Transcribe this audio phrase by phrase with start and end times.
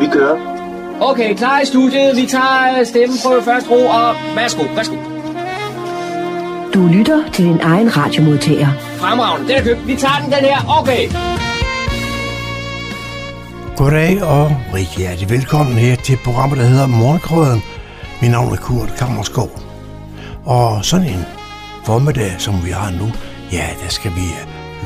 [0.00, 0.36] Vi kører.
[1.00, 2.16] Okay, klar i studiet.
[2.16, 4.96] Vi tager stemmeprøve først ro, og værsgo, værsgo.
[6.74, 8.68] Du lytter til din egen radiomodtager.
[8.98, 9.86] Fremragende, den er købt.
[9.86, 10.78] Vi tager den, den her.
[10.80, 11.08] Okay.
[13.76, 17.62] Goddag og rigtig hjertelig velkommen her til programmet, der hedder Morgenkrøden.
[18.22, 19.50] Mit navn er Kurt Kammerskov.
[20.44, 21.24] Og sådan en
[21.84, 23.12] formiddag, som vi har nu,
[23.52, 24.26] ja, der skal vi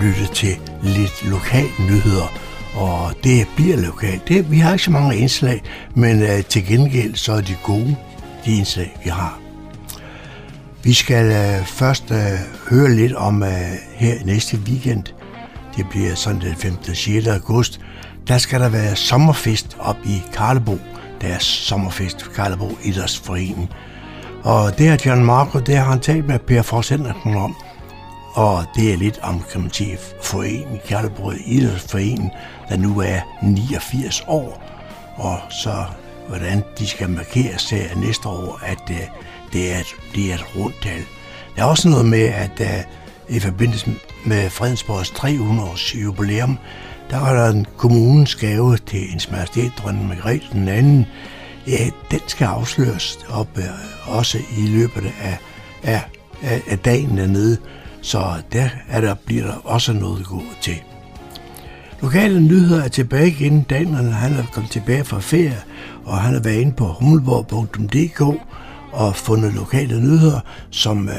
[0.02, 2.43] lytte til lidt lokal nyheder.
[2.74, 4.28] Og det bliver lokalt.
[4.28, 5.62] Det, vi har ikke så mange indslag,
[5.94, 7.96] men uh, til gengæld så er de gode,
[8.44, 9.38] de indslag, vi har.
[10.82, 12.16] Vi skal uh, først uh,
[12.70, 13.48] høre lidt om uh,
[13.94, 15.04] her næste weekend.
[15.76, 16.94] Det bliver sådan den 5.
[16.94, 17.26] 6.
[17.26, 17.80] august.
[18.28, 20.78] Der skal der være sommerfest op i Karlebo.
[21.20, 23.70] Deres sommerfest, Karlebo Idrætsforening.
[24.42, 27.56] Og det har John Marco, det har han talt med Per Forsendersen om.
[28.34, 32.30] Og det er lidt om, kan man sige, foreningen, Kjærlebrød Idrætsforeningen,
[32.69, 34.62] der nu er 89 år.
[35.17, 35.84] Og så
[36.28, 38.97] hvordan de skal markeres her næste år, at uh,
[39.53, 41.03] det, er et, det er et rundtal.
[41.56, 43.94] Der er også noget med, at uh, i forbindelse
[44.27, 46.59] med Fredensborgs 300 års jubilæum,
[47.11, 51.06] der var der en kommunens gave til en majestæt, dronning Margrethe den anden.
[51.66, 55.39] Ja, den skal afsløres op uh, også i løbet af,
[55.83, 56.03] af,
[56.42, 57.59] af, af dagen dernede.
[58.05, 60.83] Så der, er der bliver der også noget godt til.
[62.02, 63.62] Lokale nyheder er tilbage igen.
[63.62, 65.62] Daniel han er kommet tilbage fra ferie,
[66.05, 68.20] og han har været inde på hummelborg.dk
[68.92, 71.14] og fundet lokale nyheder, som øh,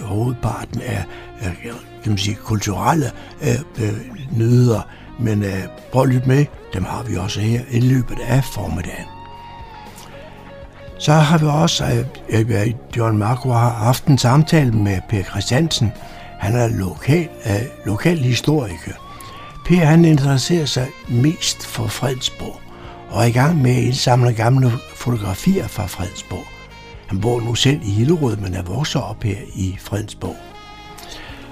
[0.00, 1.02] hovedparten er,
[1.40, 3.10] er øh, kan man sige, kulturelle
[3.42, 3.94] øh, øh,
[4.36, 4.80] nyheder.
[5.20, 9.11] Men øh, prøv at lytte med, dem har vi også her i løbet af formiddagen.
[11.02, 15.92] Så har vi også, øh, John Marco har haft en samtale med Per Christiansen.
[16.38, 18.92] Han er lokal, øh, lokal historiker.
[19.66, 22.60] Per han interesserer sig mest for Fredsborg
[23.10, 26.46] og er i gang med at indsamle gamle fotografier fra Fredsborg.
[27.06, 30.36] Han bor nu selv i Hillerød, men er vokset op her i Fredsborg.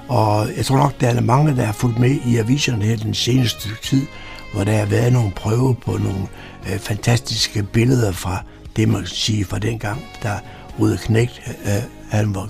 [0.08, 3.14] Og jeg tror nok, der er mange, der har fulgt med i aviserne her den
[3.14, 4.06] seneste tid,
[4.54, 6.26] hvor der har været nogle prøver på nogle
[6.72, 8.44] øh, fantastiske billeder fra
[8.76, 10.38] det, man kan sige fra dengang, da
[10.80, 12.48] Røde Knægt, øh, øh, han var,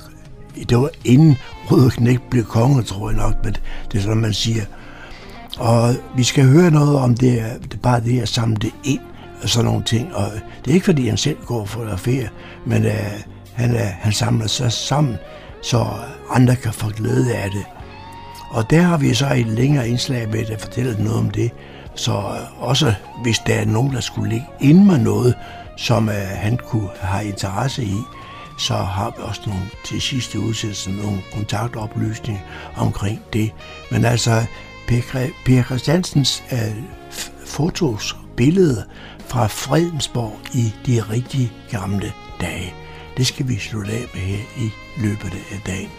[0.68, 1.36] det var inden
[1.70, 3.56] Røde Knægt blev konge, tror jeg nok, men
[3.92, 4.64] det er sådan, man siger.
[5.58, 9.00] Og vi skal høre noget om det, det bare det at samle det ind
[9.42, 10.14] og sådan nogle ting.
[10.14, 10.30] Og
[10.64, 12.30] det er ikke fordi, han selv går for ferie,
[12.66, 13.20] men øh,
[13.54, 15.16] han, øh, han samler sig sammen,
[15.62, 15.86] så
[16.30, 17.64] andre kan få glæde af det.
[18.50, 21.50] Og der har vi så et længere indslag med, der fortæller noget om det.
[21.94, 25.34] Så øh, også hvis der er nogen, der skulle ligge ind med noget,
[25.80, 27.96] som øh, han kunne have interesse i,
[28.58, 32.42] så har vi også nogle til sidste udsættelse nogle kontaktoplysninger
[32.76, 33.50] omkring det.
[33.90, 34.44] Men altså,
[35.46, 36.82] Per Christiansens øh,
[37.46, 38.82] fotos, billeder
[39.26, 42.74] fra Fredensborg i de rigtig gamle dage.
[43.16, 44.70] Det skal vi slutte af med her i
[45.02, 45.90] løbet af dagen.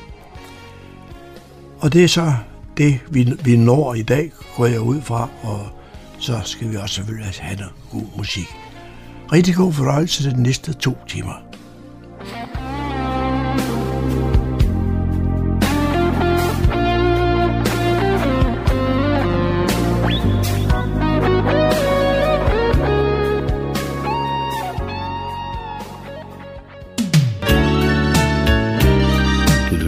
[1.80, 2.34] Og det er så
[2.78, 5.68] det, vi, vi når i dag, går jeg ud fra, og
[6.20, 8.61] så skal vi også selvfølgelig have noget god musik.
[9.32, 11.52] Rigtig god fornøjelse de næste to timer.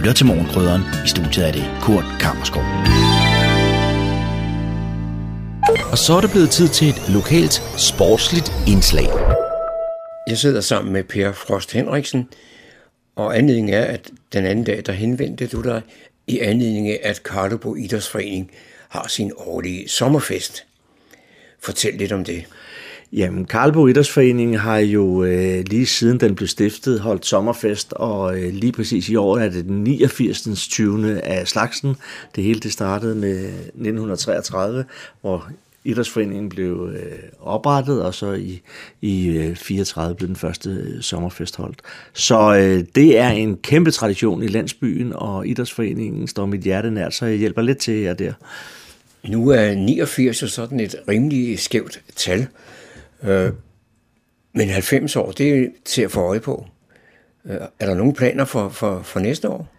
[0.04, 0.82] lytter til Morgenkrydderen.
[1.04, 2.62] I studiet er det Kurt Kammerskov.
[5.94, 9.08] Og så er det blevet tid til et lokalt sportsligt indslag.
[10.28, 12.28] Jeg sidder sammen med Per Frost Henriksen,
[13.16, 15.82] og anledningen er, at den anden dag, der henvendte du dig
[16.26, 18.50] i anledning af, at Karlebo Idrætsforening
[18.88, 20.64] har sin årlige sommerfest.
[21.60, 22.44] Fortæl lidt om det.
[23.12, 28.52] Jamen, Karlbo Idrætsforening har jo øh, lige siden den blev stiftet holdt sommerfest, og øh,
[28.54, 30.68] lige præcis i år er det den 89.
[30.68, 31.20] 20.
[31.20, 31.96] af slagsen.
[32.36, 34.84] Det hele det startede med 1933,
[35.20, 35.48] hvor
[35.84, 38.62] Idrætsforeningen blev øh, oprettet, og så i,
[39.00, 41.82] i øh, 34 blev den første øh, sommerfest holdt.
[42.12, 47.14] Så øh, det er en kæmpe tradition i landsbyen, og Idrætsforeningen står mit hjerte nært,
[47.14, 48.32] så jeg hjælper lidt til jer der.
[49.28, 52.46] Nu er 89 jo sådan et rimelig skævt tal.
[53.22, 53.50] Øh,
[54.52, 56.66] men 90 år, det er til at få øje på.
[57.44, 59.73] Øh, er der nogle planer for, for, for næste år?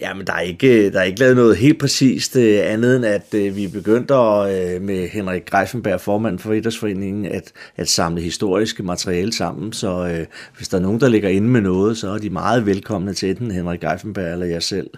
[0.00, 3.06] Ja, men der er ikke, der er ikke lavet noget helt præcist øh, andet end,
[3.06, 8.82] at øh, vi begyndte øh, med Henrik Greifenberg, formand for Idrætsforeningen, at, at samle historiske
[8.82, 9.72] materiale sammen.
[9.72, 10.26] Så øh,
[10.56, 13.30] hvis der er nogen, der ligger inde med noget, så er de meget velkomne til
[13.30, 14.90] enten Henrik Greifenberg eller jeg selv.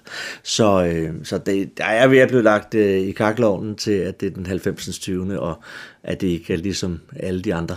[0.43, 4.21] Så, øh, så det, der er ved at blive lagt øh, i kakloven til, at
[4.21, 4.99] det er den 90.
[4.99, 5.41] 20.
[5.41, 5.62] og
[6.03, 7.77] at det ikke er ligesom alle de andre.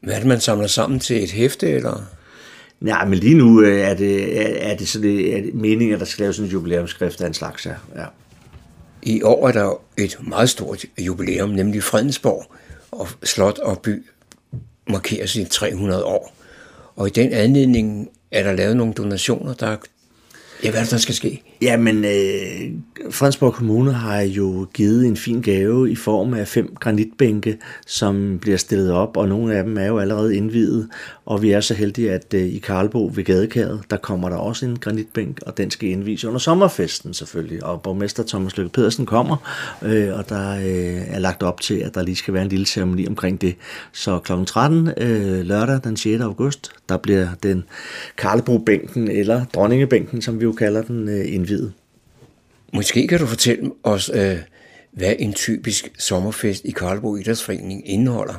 [0.00, 2.17] Hvad er det, man samler sammen til et hæfte, eller?
[2.80, 5.54] Nej, men lige nu øh, er det, er, er det, så det øh, er det
[5.54, 7.74] meningen, at der skal laves sådan en jubilæumsskrift af en slags, ja.
[7.96, 8.04] ja.
[9.02, 12.52] I år er der et meget stort jubilæum, nemlig Fredensborg,
[12.90, 14.06] og Slot og By
[14.90, 16.34] markerer sine 300 år.
[16.96, 19.76] Og i den anledning er der lavet nogle donationer, der
[20.64, 21.42] Ja, hvad er det, der skal ske?
[21.62, 27.58] Jamen, øh, Fredensborg Kommune har jo givet en fin gave i form af fem granitbænke,
[27.86, 30.88] som bliver stillet op, og nogle af dem er jo allerede indvidet.
[31.26, 34.66] Og vi er så heldige, at øh, i Karlbo ved Gadekæret, der kommer der også
[34.66, 37.64] en granitbænk, og den skal indvises under sommerfesten selvfølgelig.
[37.64, 39.36] Og borgmester Thomas Løkke Pedersen kommer,
[39.82, 42.66] øh, og der øh, er lagt op til, at der lige skal være en lille
[42.66, 43.54] ceremoni omkring det.
[43.92, 44.32] Så kl.
[44.46, 46.22] 13 øh, lørdag den 6.
[46.22, 47.64] august, der bliver den
[48.18, 51.72] Karlbo-bænken, eller dronningebænken, som vi jo kalder den, øh, indvidet.
[52.72, 54.36] Måske kan du fortælle os, øh,
[54.92, 58.34] hvad en typisk sommerfest i Karlbo Idrætsforening indeholder.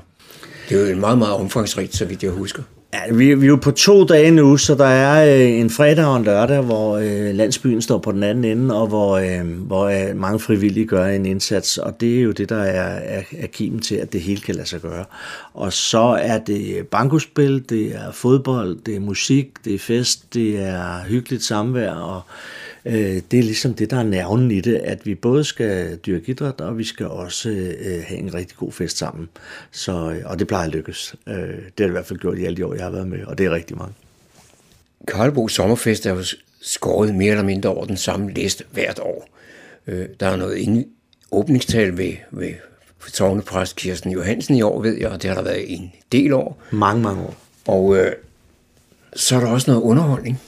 [0.70, 2.64] Det er jo en meget, meget omfangsrigt, så vidt jeg husker.
[2.94, 6.06] Ja, vi, vi er jo på to dage nu, så der er øh, en fredag
[6.06, 9.86] og en lørdag, hvor øh, landsbyen står på den anden ende, og hvor, øh, hvor
[9.86, 13.48] øh, mange frivillige gør en indsats, og det er jo det, der er, er, er
[13.48, 15.06] kimen til, at det hele kan lade sig gøre.
[15.54, 20.60] Og så er det bankospil, det er fodbold, det er musik, det er fest, det
[20.60, 25.06] er hyggeligt samvær, og øh, det er ligesom det, der er nerven i det, at
[25.06, 28.98] vi både skal dyrke idræt, og vi skal også øh, have en rigtig god fest
[28.98, 29.30] sammen.
[29.72, 31.16] Så, øh, og det plejer at lykkes.
[31.28, 33.08] Øh, det har det i hvert fald gjort i alle de år, jeg har været
[33.08, 33.94] med, og det er rigtig mange.
[35.08, 36.24] Karlbo Sommerfest er jo
[36.62, 39.30] skåret mere eller mindre over den samme liste hvert år.
[39.88, 40.86] Øh, der er noget ind,
[41.32, 42.54] åbningstal ved, ved
[43.14, 46.64] tårnepræst Kirsten Johansen i år, ved jeg, og det har der været en del år.
[46.72, 47.36] Mange, mange år.
[47.68, 48.12] Og øh,
[49.16, 50.42] så er der også noget underholdning.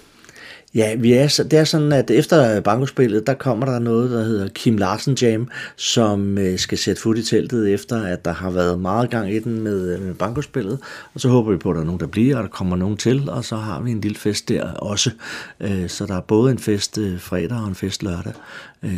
[0.76, 4.48] Ja, vi er, det er sådan, at efter bankospillet, der kommer der noget, der hedder
[4.48, 8.80] Kim Larsen Jam, som øh, skal sætte fod i teltet efter, at der har været
[8.80, 10.80] meget gang i den med, øh, med bankospillet.
[11.14, 12.98] Og så håber vi på, at der er nogen, der bliver, og der kommer nogen
[12.98, 15.12] til, og så har vi en lille fest der også.
[15.60, 18.34] Øh, så der er både en fest fredag og en fest lørdag.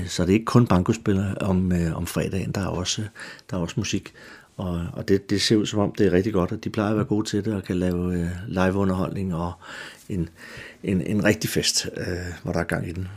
[0.07, 3.01] Så det er ikke kun bankospillet om, om fredagen, der er også,
[3.51, 4.13] der er også musik.
[4.57, 6.89] Og, og det, det ser ud som om, det er rigtig godt, at de plejer
[6.89, 9.51] at være gode til det og kan lave live-underholdning og
[10.09, 10.29] en,
[10.83, 12.05] en, en rigtig fest, øh,
[12.43, 13.07] hvor der er gang i den.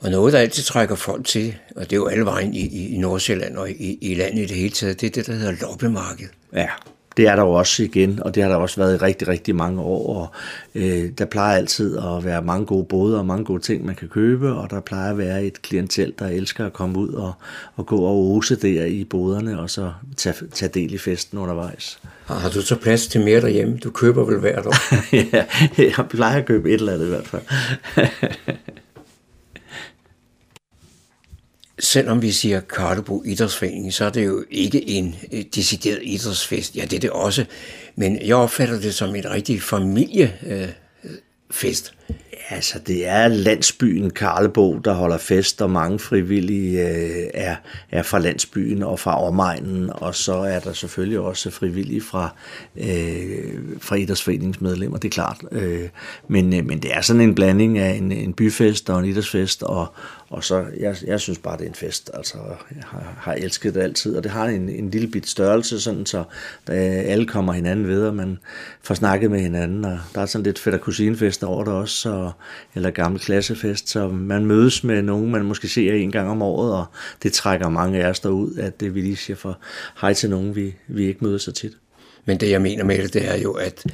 [0.00, 2.98] Og noget, der altid trækker folk til, og det er jo alle vejen i, i
[2.98, 6.28] Nordsjælland og i, i landet i det hele taget, det er det, der hedder loppemarked.
[6.52, 6.68] Ja,
[7.16, 9.56] det er der jo også igen, og det har der også været i rigtig, rigtig
[9.56, 10.16] mange år.
[10.16, 10.28] Og,
[10.74, 14.08] øh, der plejer altid at være mange gode både og mange gode ting, man kan
[14.08, 17.32] købe, og der plejer at være et klientel, der elsker at komme ud og,
[17.76, 21.98] og gå og ose der i boderne, og så tage, tage del i festen undervejs.
[22.26, 23.78] Har du så plads til mere derhjemme?
[23.78, 24.74] Du køber vel hvert år?
[25.32, 25.44] ja,
[25.78, 27.42] jeg plejer at købe et eller andet i hvert fald.
[31.78, 36.76] selvom vi siger Karlebo Idrætsforening, så er det jo ikke en øh, decideret idrætsfest.
[36.76, 37.44] Ja, det er det også.
[37.96, 40.34] Men jeg opfatter det som en rigtig familiefest.
[42.10, 42.16] Øh,
[42.50, 47.56] altså, det er landsbyen Karlebo, der holder fest, og mange frivillige øh, er,
[47.90, 52.34] er fra landsbyen og fra omegnen, og så er der selvfølgelig også frivillige fra,
[52.76, 55.40] øh, fra idrætsforeningsmedlemmer, det er klart.
[55.52, 55.88] Øh,
[56.28, 59.62] men, øh, men det er sådan en blanding af en, en byfest og en idrætsfest,
[59.62, 59.94] og,
[60.34, 62.10] og så, jeg, jeg synes bare, det er en fest.
[62.14, 62.36] Altså,
[62.74, 66.06] jeg har, har elsket det altid, og det har en, en lille bit størrelse, sådan
[66.06, 66.24] så
[66.66, 68.38] da alle kommer hinanden ved, og man
[68.82, 72.32] får snakket med hinanden, og der er sådan lidt fedt kusinefest over det også, og,
[72.74, 76.72] eller gammel klassefest, så man mødes med nogen, man måske ser en gang om året,
[76.72, 76.84] og
[77.22, 79.58] det trækker mange af os derud, at det vi lige siger for
[80.00, 81.72] hej til nogen, vi, vi ikke møder så tit.
[82.24, 83.84] Men det jeg mener med det, det er jo, at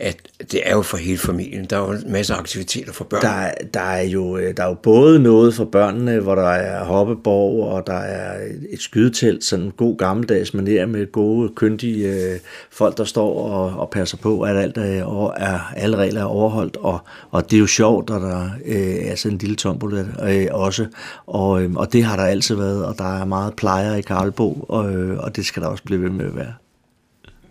[0.00, 0.16] at
[0.52, 1.64] det er jo for hele familien.
[1.64, 3.22] Der er jo en masse aktiviteter for børn.
[3.22, 6.84] Der, der, er jo, øh, der er jo både noget for børnene, hvor der er
[6.84, 12.38] hoppeborg, og der er et skydetelt, sådan en god gammeldags manér med gode, kyndige øh,
[12.70, 16.76] folk, der står og, og passer på, at alt er, er, alle regler er overholdt.
[16.76, 16.98] Og,
[17.30, 20.86] og det er jo sjovt, at der øh, er sådan en lille tombola øh, også.
[21.26, 24.66] Og, øh, og det har der altid været, og der er meget plejer i Karlbo,
[24.68, 26.52] og, øh, og det skal der også blive ved med at være.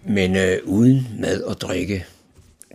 [0.10, 2.06] Men øh, uden mad og drikke,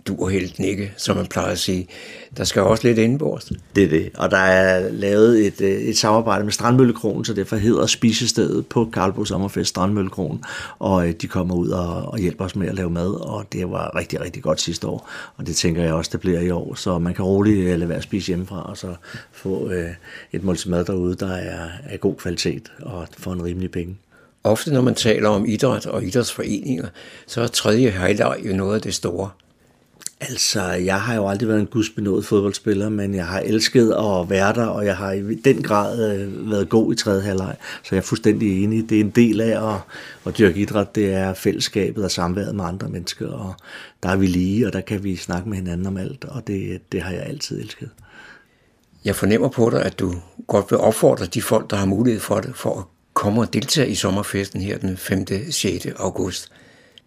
[0.06, 1.88] du helt ikke, som man plejer at sige.
[2.37, 3.52] Der skal også lidt indbords.
[3.76, 7.56] Det er det, og der er lavet et, øh, et samarbejde med Strandmøllekronen, så derfor
[7.56, 10.44] hedder spisestedet på Karlbo Sommerfest Strandmøllekronen,
[10.78, 13.71] og øh, de kommer ud og, og hjælper os med at lave mad, og det
[13.71, 16.75] var rigtig, rigtig godt sidste år, og det tænker jeg også, det bliver i år,
[16.75, 18.94] så man kan roligt øh, lade være at spise hjemmefra, og så
[19.32, 19.90] få øh,
[20.32, 23.97] et måltid mad derude, der er af god kvalitet og for en rimelig penge.
[24.44, 26.88] Ofte når man taler om idræt og idrætsforeninger,
[27.26, 29.30] så er tredje highlight jo noget af det store.
[30.29, 34.52] Altså, jeg har jo aldrig været en gudsbenået fodboldspiller, men jeg har elsket at være
[34.52, 37.57] der, og jeg har i den grad øh, været god i tredje halvleg.
[37.83, 38.91] Så jeg er fuldstændig enig.
[38.91, 39.81] Det er en del af at,
[40.26, 43.55] at dyrke idræt, det er fællesskabet og samværet med andre mennesker, og
[44.02, 46.93] der er vi lige, og der kan vi snakke med hinanden om alt, og det,
[46.93, 47.91] det har jeg altid elsket.
[49.05, 50.14] Jeg fornemmer på dig, at du
[50.47, 53.88] godt vil opfordre de folk, der har mulighed for det, for at komme og deltage
[53.88, 55.26] i sommerfesten her den 5.
[55.50, 55.87] 6.
[55.97, 56.52] august.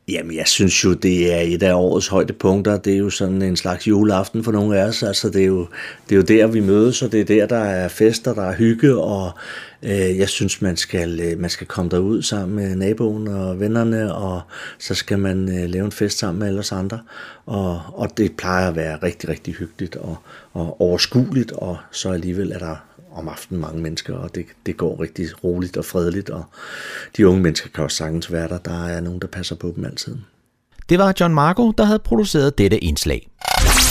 [0.07, 2.77] Jamen, jeg synes jo, det er et af årets højdepunkter.
[2.77, 5.03] Det er jo sådan en slags juleaften for nogle af os.
[5.03, 5.67] Altså, det er jo,
[6.09, 8.55] det er jo der, vi mødes, og det er der, der er fester, der er
[8.55, 9.31] hygge, og
[9.83, 14.15] øh, jeg synes, man skal, øh, man skal komme derud sammen med naboen og vennerne,
[14.15, 14.41] og
[14.79, 16.99] så skal man øh, lave en fest sammen med alle os andre.
[17.45, 20.17] Og, og det plejer at være rigtig, rigtig hyggeligt og,
[20.53, 22.75] og overskueligt, og så alligevel er der
[23.15, 26.43] om aftenen mange mennesker, og det, det går rigtig roligt og fredeligt, og
[27.17, 28.57] de unge mennesker kan også sagtens være der.
[28.57, 30.17] Der er nogen, der passer på dem altid.
[30.89, 33.29] Det var John Marco, der havde produceret dette indslag.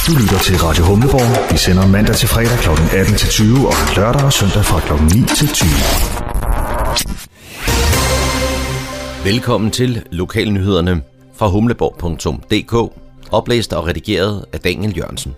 [0.06, 1.52] Du lytter til Radio Humleborg.
[1.52, 2.96] Vi sender mandag til fredag kl.
[2.96, 4.92] 18 til 20 og lørdag og søndag fra kl.
[5.04, 5.68] 9 til 20.
[9.32, 11.02] Velkommen til Lokalnyhederne
[11.34, 12.92] fra humleborg.dk,
[13.32, 15.34] oplæst og redigeret af Daniel Jørgensen.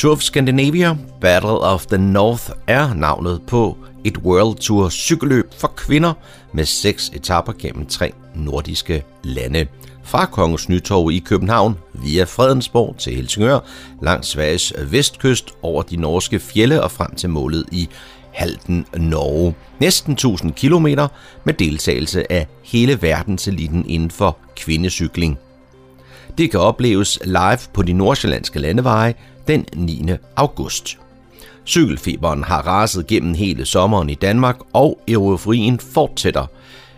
[0.00, 5.72] Tour of Scandinavia Battle of the North er navnet på et World Tour cykelløb for
[5.76, 6.12] kvinder
[6.54, 9.66] med seks etapper gennem tre nordiske lande.
[10.04, 13.58] Fra Kongens Nytorv i København via Fredensborg til Helsingør,
[14.02, 17.88] langs Sveriges vestkyst over de norske fjelle og frem til målet i
[18.32, 19.54] Halden, Norge.
[19.80, 20.86] Næsten 1000 km
[21.44, 25.38] med deltagelse af hele verdenseliten inden for kvindecykling.
[26.40, 29.14] Det kan opleves live på de nordsjællandske landeveje
[29.48, 30.10] den 9.
[30.36, 30.98] august.
[31.66, 36.46] Cykelfeberen har raset gennem hele sommeren i Danmark, og euforien fortsætter.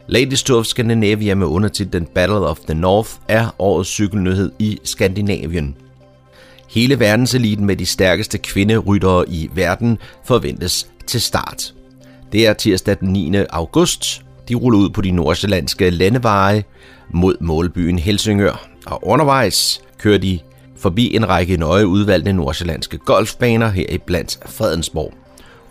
[0.06, 5.76] Ladies Tour of Scandinavia med undertitlen Battle of the North er årets cykelnyhed i Skandinavien.
[6.70, 11.75] Hele verdenseliten med de stærkeste kvinderyttere i verden forventes til start.
[12.32, 13.37] Det er tirsdag den 9.
[13.50, 14.22] august.
[14.49, 16.64] De ruller ud på de nordsjællandske landeveje
[17.11, 18.72] mod målbyen Helsingør.
[18.87, 20.39] Og undervejs kører de
[20.77, 25.15] forbi en række nøje udvalgte nordsjællandske golfbaner her i blandt Fredensborg.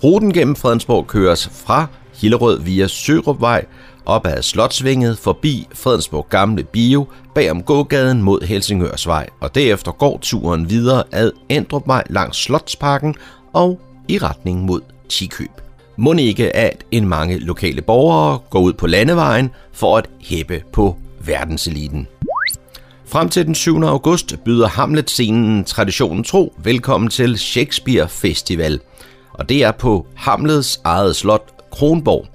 [0.04, 3.66] Ruten gennem Fredensborg køres fra Hillerød via Sørupvej,
[4.06, 10.20] op ad Slotsvinget, forbi Fredensborg Gamle Bio, bag om gågaden mod Helsingørsvej, og derefter går
[10.22, 13.16] turen videre ad Endrupvej langs Slotsparken
[13.54, 15.52] og i retning mod Tikøb.
[15.98, 20.98] Må ikke, at en mange lokale borgere går ud på landevejen for at hæppe på
[21.26, 22.08] verdenseliten.
[23.12, 23.84] Frem til den 7.
[23.84, 28.80] august byder Hamlet-scenen traditionen tro velkommen til Shakespeare Festival.
[29.34, 32.26] Og det er på Hamlets eget slot Kronborg.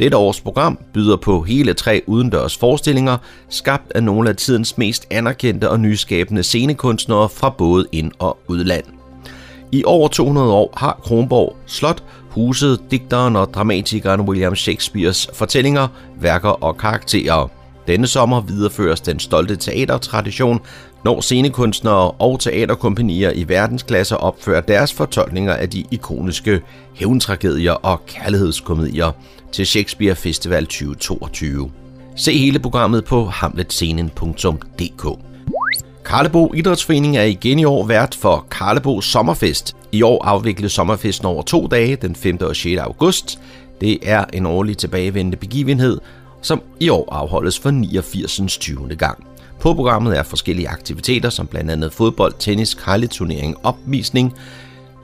[0.00, 3.18] Dette års program byder på hele tre udendørs forestillinger,
[3.48, 8.84] skabt af nogle af tidens mest anerkendte og nyskabende scenekunstnere fra både ind- og udland.
[9.72, 15.88] I over 200 år har Kronborg Slot huset digteren og dramatikeren William Shakespeares fortællinger,
[16.20, 17.55] værker og karakterer.
[17.86, 20.60] Denne sommer videreføres den stolte teatertradition,
[21.04, 26.60] når scenekunstnere og teaterkompanier i verdensklasse opfører deres fortolkninger af de ikoniske
[26.94, 29.12] hævntragedier og kærlighedskomedier
[29.52, 31.70] til Shakespeare Festival 2022.
[32.16, 35.18] Se hele programmet på hamletscenen.dk.
[36.04, 39.76] Karlebo Idrætsforening er igen i år vært for Karlebo Sommerfest.
[39.92, 42.38] I år afvikles sommerfesten over to dage, den 5.
[42.40, 42.78] og 6.
[42.80, 43.38] august.
[43.80, 46.00] Det er en årlig tilbagevendende begivenhed,
[46.46, 48.58] som i år afholdes for 89.
[48.58, 48.96] 20.
[48.96, 49.26] gang.
[49.60, 54.34] På programmet er forskellige aktiviteter, som blandt andet fodbold, tennis, karleturnering, opvisning,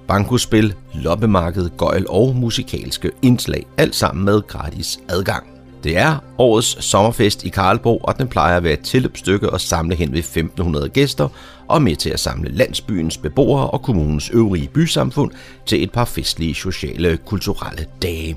[0.08, 5.46] bankospil, loppemarked, gøjl og musikalske indslag, alt sammen med gratis adgang.
[5.84, 9.94] Det er årets sommerfest i Karlborg, og den plejer at være et tilløbsstykke og samle
[9.94, 11.28] hen ved 1500 gæster,
[11.68, 15.30] og med til at samle landsbyens beboere og kommunens øvrige bysamfund
[15.66, 18.36] til et par festlige sociale kulturelle dage.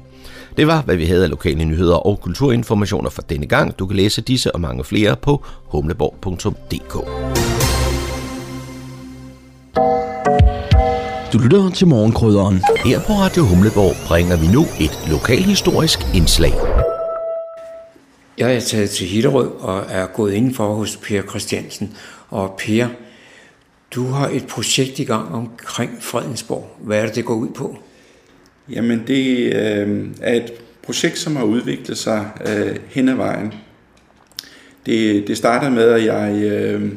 [0.58, 3.80] Det var, hvad vi havde af lokale nyheder og kulturinformationer for denne gang.
[3.80, 6.94] Du kan læse disse og mange flere på humleborg.dk.
[11.34, 12.62] Du lytter til morgenkrydderen.
[12.86, 16.54] Her på Radio Humleborg bringer vi nu et lokalhistorisk indslag.
[18.38, 21.98] Jeg er taget til Hillerød og er gået indenfor hos Per Christiansen.
[22.30, 22.88] Og Per,
[23.96, 26.78] Du har et projekt i gang omkring Fredensborg.
[26.80, 27.78] Hvad er det, det går ud på?
[28.70, 33.54] Jamen, det øh, er et projekt, som har udviklet sig øh, hen ad vejen.
[34.86, 36.92] Det, det startede med, at jeg, øh,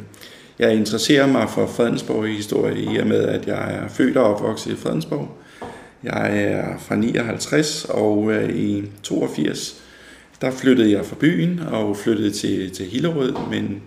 [0.59, 4.73] jeg interesserer mig for Fredensborg historie i og med, at jeg er født og opvokset
[4.73, 5.29] i Fredensborg.
[6.03, 9.83] Jeg er fra 59, og øh, i 82,
[10.41, 13.83] der flyttede jeg fra byen og flyttede til, til Hillerød, men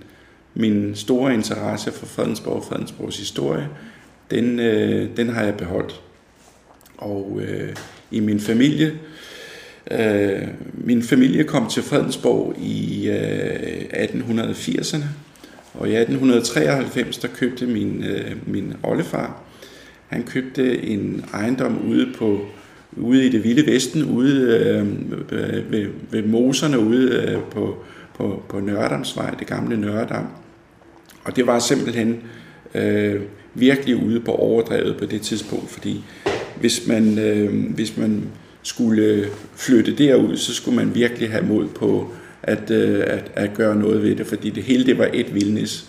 [0.53, 3.69] min store interesse for Fredensborg og Fredensborgs historie,
[4.31, 6.01] den, øh, den har jeg beholdt.
[7.01, 7.75] Og øh,
[8.11, 8.93] i min familie,
[9.91, 15.03] øh, min familie kom til Fredensborg i øh, 1880'erne,
[15.73, 19.41] og i 1893 der købte min, øh, min oldefar,
[20.07, 22.45] han købte en ejendom ude på
[22.97, 24.57] ude i det vilde vesten, ude
[25.31, 27.77] øh, ved, ved moserne ude øh, på,
[28.17, 30.27] på, på Nørdamsvej, det gamle Nørdam.
[31.23, 32.23] Og det var simpelthen
[32.75, 33.21] øh,
[33.53, 36.03] virkelig ude på overdrevet på det tidspunkt, fordi
[36.61, 38.23] hvis man, øh, hvis man
[38.63, 39.25] skulle
[39.55, 42.13] flytte derud, så skulle man virkelig have mod på
[42.43, 45.85] at, øh, at, at gøre noget ved det, fordi det hele det var et vildnis.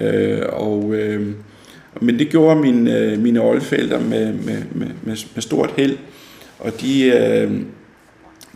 [0.00, 1.26] Øh, og, øh,
[2.00, 5.96] men det gjorde mine, øh, mine oldfælder med, med, med, med stort held,
[6.58, 7.52] og de, øh,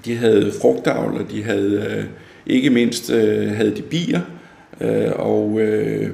[0.04, 2.04] de havde frugtavl, og de havde øh,
[2.46, 4.20] ikke mindst øh, havde de bier,
[4.80, 6.10] øh, og øh,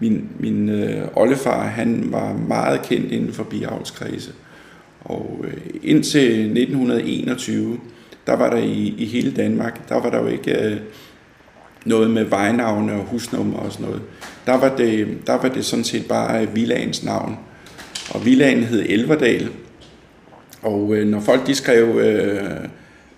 [0.00, 4.30] min, min øh, oldefar, han var meget kendt inden for biavlskredse.
[5.08, 7.78] Og øh, indtil 1921,
[8.26, 10.76] der var der i, i hele Danmark, der var der jo ikke øh,
[11.84, 14.02] noget med vejnavne og husnummer og sådan noget.
[14.46, 17.38] Der var det, der var det sådan set bare øh, villagens navn.
[18.10, 19.48] Og villagen hed Elverdal.
[20.62, 22.68] Og øh, når folk de skrev øh,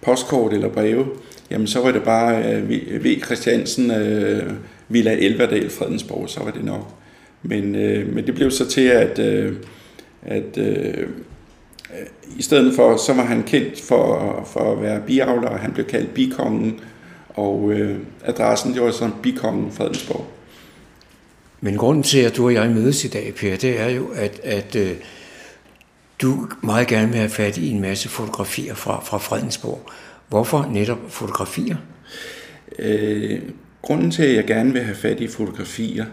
[0.03, 1.07] postkort eller breve,
[1.51, 2.71] jamen så var det bare øh,
[3.05, 3.23] V.
[3.25, 4.53] Christiansen, øh,
[4.89, 6.95] Villa Elverdal, Fredensborg, så var det nok.
[7.43, 9.53] Men, øh, men det blev så til, at, øh,
[10.23, 11.09] at øh,
[12.37, 15.87] i stedet for, så var han kendt for, for at være biavler, og han blev
[15.87, 16.81] kaldt bikongen,
[17.29, 20.27] og øh, adressen, det var sådan bikongen Fredensborg.
[21.61, 24.41] Men grunden til, at du og jeg mødes i dag, Per, det er jo, at,
[24.45, 24.93] at øh,
[26.23, 29.91] du meget gerne vil have fat i en masse fotografier fra, fra Fredensborg.
[30.29, 31.77] Hvorfor netop fotografier?
[32.79, 33.41] Øh,
[33.83, 36.05] grunden til, at jeg gerne vil have fat i fotografier,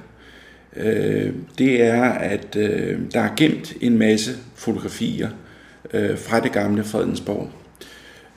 [0.76, 5.30] øh, det er, at øh, der er gemt en masse fotografier
[5.94, 7.52] øh, fra det gamle Fredensborg.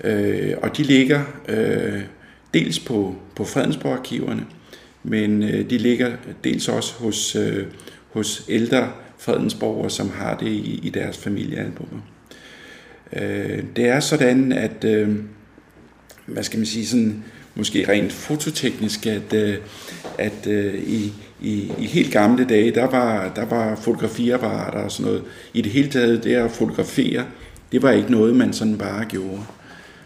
[0.05, 2.03] Øh, og de ligger øh,
[2.55, 4.47] dels på, på Fredensborg-arkiverne,
[5.03, 6.13] men øh, de ligger
[6.45, 7.67] dels også hos, øh,
[8.11, 12.01] hos ældre Fredensborgere, som har det i, i deres familiealbummer.
[13.13, 15.17] Øh, det er sådan, at øh,
[16.27, 19.57] hvad skal man sige, sådan, måske rent fototeknisk, at, øh,
[20.19, 25.13] at øh, i, i, i helt gamle dage, der var, der var fotografiapparater og sådan
[25.13, 25.25] noget.
[25.55, 27.25] I det hele taget, det at fotografere,
[27.73, 29.41] det var ikke noget, man sådan bare gjorde.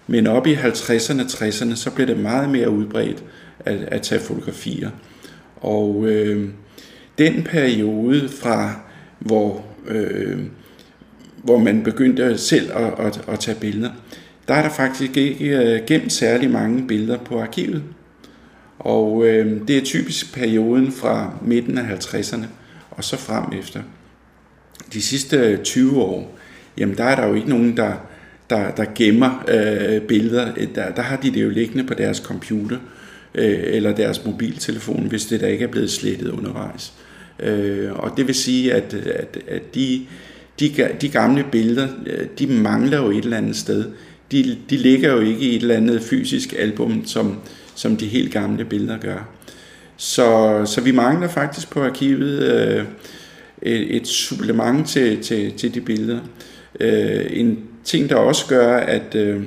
[0.07, 3.25] Men op i 50'erne og 60'erne, så blev det meget mere udbredt
[3.61, 4.90] at, at tage fotografier.
[5.57, 6.49] Og øh,
[7.18, 8.81] den periode fra,
[9.18, 10.38] hvor, øh,
[11.42, 13.90] hvor man begyndte selv at, at, at tage billeder,
[14.49, 17.83] der er der faktisk ikke øh, gemt særlig mange billeder på arkivet.
[18.85, 22.47] Og øh, det er typisk perioden fra midten af 50'erne
[22.90, 23.81] og så frem efter.
[24.92, 26.38] De sidste øh, 20 år,
[26.79, 27.92] jamen der er der jo ikke nogen, der,
[28.51, 30.53] der, der gemmer øh, billeder.
[30.57, 32.79] Øh, der, der har de det jo liggende på deres computer
[33.35, 36.92] øh, eller deres mobiltelefon, hvis det der ikke er blevet slettet undervejs.
[37.40, 40.07] Øh, og det vil sige, at, at, at de,
[40.61, 43.85] de, de gamle billeder, øh, de mangler jo et eller andet sted
[44.33, 47.37] de, de ligger jo ikke i et eller andet fysisk album, som,
[47.74, 49.28] som de helt gamle billeder gør.
[49.96, 52.84] Så, så vi mangler faktisk på arkivet øh,
[53.62, 56.20] et, et supplement til, til, til de billeder.
[56.80, 59.42] Øh, en ting, der også gør, at, øh,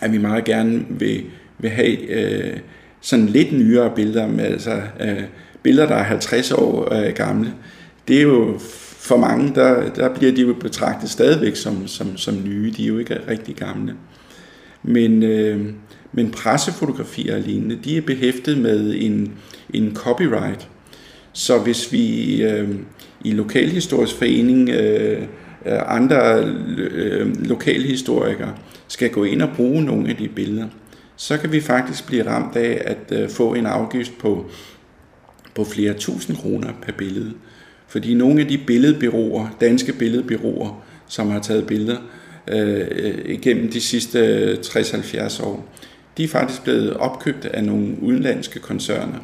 [0.00, 1.24] at vi meget gerne vil,
[1.58, 2.58] vil have øh,
[3.00, 5.22] sådan lidt nyere billeder, med, altså øh,
[5.62, 7.52] billeder, der er 50 år øh, gamle,
[8.08, 8.58] det er jo
[8.98, 12.72] for mange, der, der bliver de jo betragtet stadigvæk som, som, som nye.
[12.76, 13.94] De er jo ikke rigtig gamle.
[14.82, 15.66] Men, øh,
[16.12, 19.32] men pressefotografier og lignende, de er behæftet med en,
[19.74, 20.68] en copyright.
[21.32, 22.68] Så hvis vi øh,
[23.24, 25.22] i Lokalhistorisk Forening, øh,
[25.66, 26.44] øh, andre
[26.78, 28.54] øh, lokalhistorikere,
[28.88, 30.68] skal gå ind og bruge nogle af de billeder,
[31.16, 34.46] så kan vi faktisk blive ramt af at øh, få en afgift på,
[35.54, 37.32] på flere tusind kroner per billede.
[37.88, 41.96] Fordi nogle af de billedbyråer, danske billedbyråer, som har taget billeder
[42.48, 45.72] øh, øh igennem de sidste 60-70 år,
[46.16, 49.18] de er faktisk blevet opkøbt af nogle udenlandske koncerner,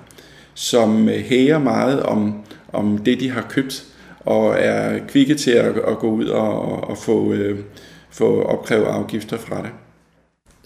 [0.54, 2.34] som hæger meget om,
[2.72, 3.84] om det, de har købt,
[4.20, 7.58] og er kvikke til at, at gå ud og, og få, øh,
[8.10, 9.70] få opkrævet afgifter fra det.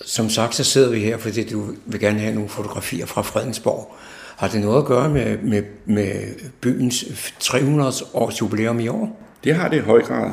[0.06, 3.94] Som sagt, så sidder vi her, fordi du vil gerne have nogle fotografier fra Fredensborg.
[4.36, 6.14] Har det noget at gøre med, med, med
[6.60, 7.04] byens
[7.40, 9.20] 300 års jubilæum i år?
[9.44, 10.30] Det har det i høj grad.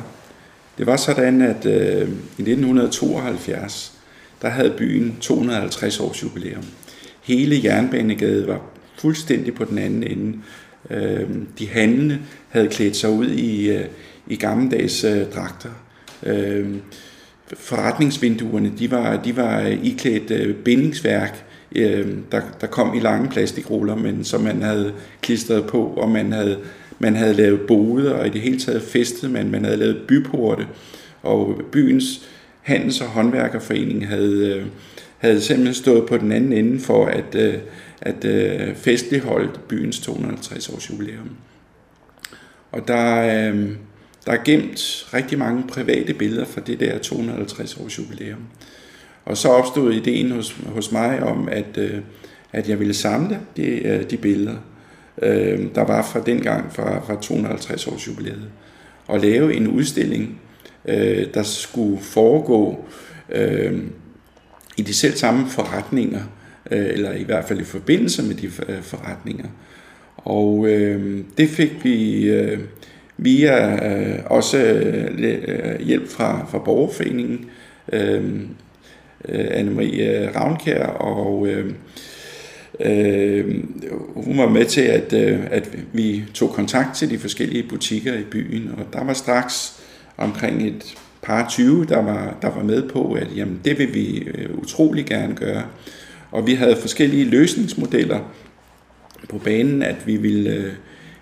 [0.78, 3.99] Det var sådan, at øh, i 1972,
[4.42, 6.66] der havde byen 250 års jubilæum.
[7.24, 8.62] Hele Jernbanegade var
[9.00, 10.38] fuldstændig på den anden ende.
[10.90, 13.86] Øhm, de handlende havde klædt sig ud i, øh,
[14.28, 15.70] i gammeldags øh, dragter.
[16.24, 16.82] Øhm,
[17.54, 23.96] forretningsvinduerne, de var, de var iklædt øh, bindingsværk, øhm, der, der kom i lange plastikruller,
[23.96, 26.58] men som man havde klistret på, og man havde,
[27.00, 30.68] man havde lavet boder, og i det hele taget festet man, man havde lavet byporte,
[31.24, 32.30] og byens
[32.70, 34.66] handels- og Håndværkerforeningen havde, øh,
[35.18, 37.54] havde simpelthen stået på den anden ende for at, øh,
[38.02, 41.30] at øh, festligholde byens 250 års jubilæum.
[42.72, 43.22] Og der,
[44.26, 48.40] der er gemt rigtig mange private billeder fra det der 250 års jubilæum.
[49.26, 51.80] Og så opstod ideen hos, hos mig om, at,
[52.52, 54.56] at jeg ville samle de, de billeder,
[55.76, 58.50] der var fra dengang, fra, fra 250 års jubilæet,
[59.08, 60.40] og lave en udstilling,
[60.90, 62.86] øh, der skulle foregå
[63.30, 63.84] øh,
[64.78, 66.22] i de selv samme forretninger,
[66.72, 69.48] øh, eller i hvert fald i forbindelse med de øh, forretninger.
[70.18, 72.60] Og øh, det fik vi øh,
[73.18, 77.46] via øh, også øh, hjælp fra, fra Borgerforeningen,
[77.94, 78.42] øh,
[79.30, 81.74] øh, Anne-Marie Ravnkær, og øh,
[82.80, 83.64] øh,
[84.16, 88.24] hun var med til, at, øh, at vi tog kontakt til de forskellige butikker i
[88.32, 89.82] byen, og der var straks
[90.20, 94.18] omkring et par 20, der var, der var med på, at jamen, det vil vi
[94.18, 95.64] øh, utrolig gerne gøre.
[96.32, 98.20] Og vi havde forskellige løsningsmodeller
[99.30, 100.74] på banen, at vi ville, øh,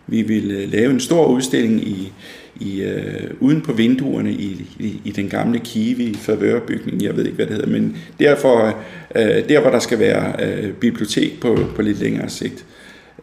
[0.07, 2.13] vi ville øh, lave en stor udstilling i,
[2.59, 7.35] i, øh, uden på vinduerne i, i, i den gamle Kiwi favørbygning, jeg ved ikke,
[7.35, 8.77] hvad det hedder, men derfor,
[9.15, 12.65] øh, der hvor der skal være øh, bibliotek på, på lidt længere sigt.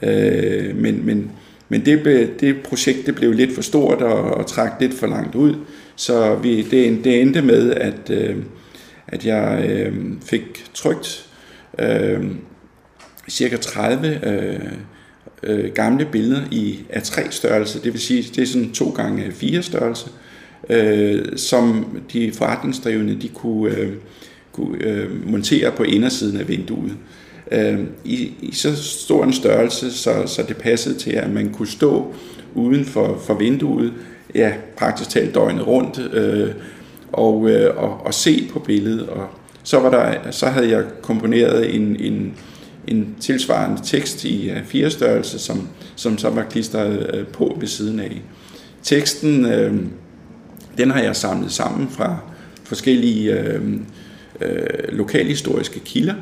[0.02, 1.30] Øh, men men,
[1.68, 5.06] men det, blev, det projekt det blev lidt for stort og, og trak lidt for
[5.06, 5.54] langt ud,
[5.96, 8.36] så vi, det, det endte med, at, øh,
[9.06, 9.94] at jeg øh,
[10.26, 11.30] fik trygt
[11.78, 12.24] øh,
[13.28, 14.60] cirka 30 øh,
[15.42, 20.06] øh, gamle billeder i A3-størrelse, det vil sige, det er sådan 2 gange 4 størrelse,
[20.70, 23.92] øh, som de forretningsdrivende de kunne, øh,
[24.52, 26.90] kunne øh, montere på indersiden af vinduet.
[26.90, 31.52] Øh, Øh, i, I så stor en størrelse, så, så det passede til, at man
[31.52, 32.14] kunne stå
[32.54, 33.92] uden for, for vinduet,
[34.34, 36.50] ja, praktisk talt døgnet rundt, øh,
[37.12, 39.08] og, øh, og, og se på billedet.
[39.08, 39.28] Og
[39.62, 42.34] så, var der, så havde jeg komponeret en, en,
[42.88, 47.68] en tilsvarende tekst i øh, fire størrelse, som, som så var klistret øh, på ved
[47.68, 48.22] siden af.
[48.82, 49.74] Teksten, øh,
[50.78, 52.16] den har jeg samlet sammen fra
[52.64, 53.62] forskellige øh,
[54.40, 56.14] øh, lokalhistoriske kilder,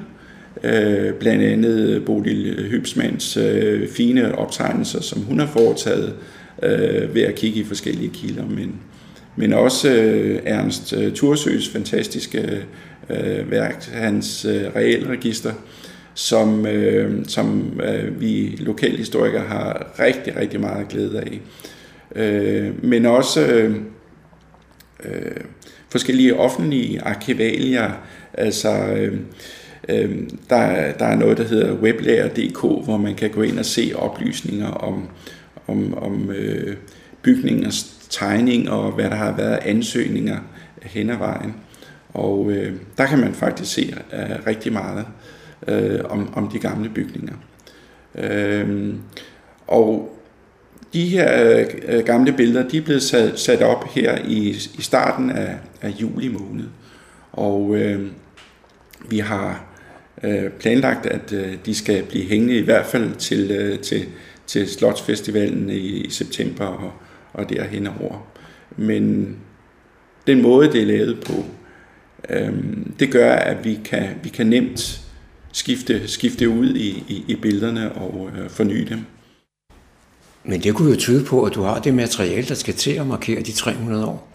[0.64, 6.14] øh, blandt andet Bodil Hybsmans øh, fine optegnelser, som hun har foretaget
[6.62, 8.74] øh, ved at kigge i forskellige kilder, men,
[9.36, 12.64] men også øh, Ernst øh, Tursøs fantastiske
[13.10, 15.52] øh, værk, hans øh, realregister,
[16.14, 21.40] som, øh, som øh, vi lokalhistorikere har rigtig, rigtig meget glæde af.
[22.16, 23.76] Øh, men også øh,
[25.04, 25.36] øh,
[25.88, 27.90] forskellige offentlige arkivalier,
[28.34, 29.18] altså øh,
[29.88, 33.92] øh, der, der er noget, der hedder weblager.dk, hvor man kan gå ind og se
[33.96, 35.08] oplysninger om,
[35.66, 36.76] om, om øh,
[37.22, 40.38] bygningens tegning og hvad der har været ansøgninger
[40.82, 41.54] hen ad vejen.
[42.14, 45.06] Og øh, der kan man faktisk se øh, rigtig meget
[45.68, 47.34] øh, om, om de gamle bygninger.
[48.14, 48.94] Øh,
[49.66, 50.18] og
[50.92, 55.30] de her øh, gamle billeder, de er blevet sat, sat op her i, i starten
[55.30, 56.64] af, af juli måned.
[57.32, 58.06] Og øh,
[59.10, 59.71] vi har
[60.22, 64.06] øh, planlagt, at øh, de skal blive hængende i hvert fald til, øh, til,
[64.46, 66.92] til Slotsfestivalen i, i september og,
[67.32, 68.26] og derhen over.
[68.76, 69.36] Men
[70.26, 71.44] den måde, det er lavet på,
[72.30, 72.52] øh,
[72.98, 75.00] det gør, at vi kan, vi kan nemt
[75.52, 78.98] skifte, skifte ud i, i, i billederne og øh, forny dem.
[80.44, 83.06] Men det kunne jo tyde på, at du har det materiale, der skal til at
[83.06, 84.28] markere de 300 år.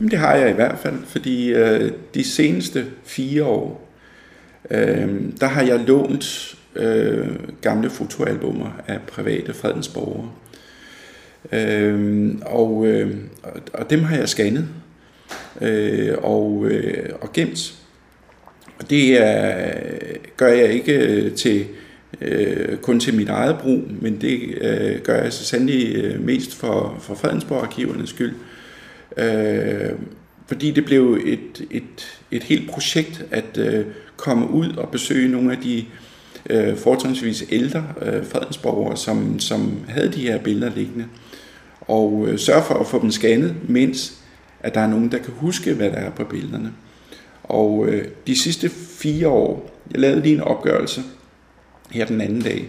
[0.00, 3.91] Jamen, det har jeg i hvert fald, fordi øh, de seneste fire år,
[4.70, 7.28] øh, der har jeg lånt øh,
[7.60, 10.30] gamle fotoalbummer af private fredensborgere.
[11.52, 13.16] Øh, og, øh,
[13.72, 14.68] og dem har jeg scannet
[15.60, 17.74] øh, og, øh, og gemt.
[18.78, 19.70] Og det er,
[20.36, 21.66] gør jeg ikke øh, til
[22.20, 26.54] øh, kun til mit eget brug, men det øh, gør jeg så sandelig øh, mest
[26.54, 28.34] for, for Fredensborg-arkivernes skyld.
[29.16, 29.90] Øh,
[30.46, 33.84] fordi det blev et, et, et helt projekt at øh,
[34.22, 35.84] komme ud og besøge nogle af de
[36.50, 41.06] øh, fortrinsvis ældre øh, Fredensborgere, som, som havde de her billeder liggende.
[41.80, 44.18] Og øh, sørge for at få dem scannet, mens
[44.60, 46.72] at der er nogen, der kan huske, hvad der er på billederne.
[47.42, 51.02] Og øh, de sidste fire år, jeg lavede lige en opgørelse
[51.90, 52.68] her den anden dag,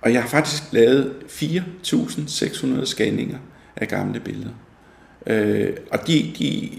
[0.00, 3.38] og jeg har faktisk lavet 4.600 scanninger
[3.76, 4.50] af gamle billeder.
[5.26, 6.70] Øh, og de, de,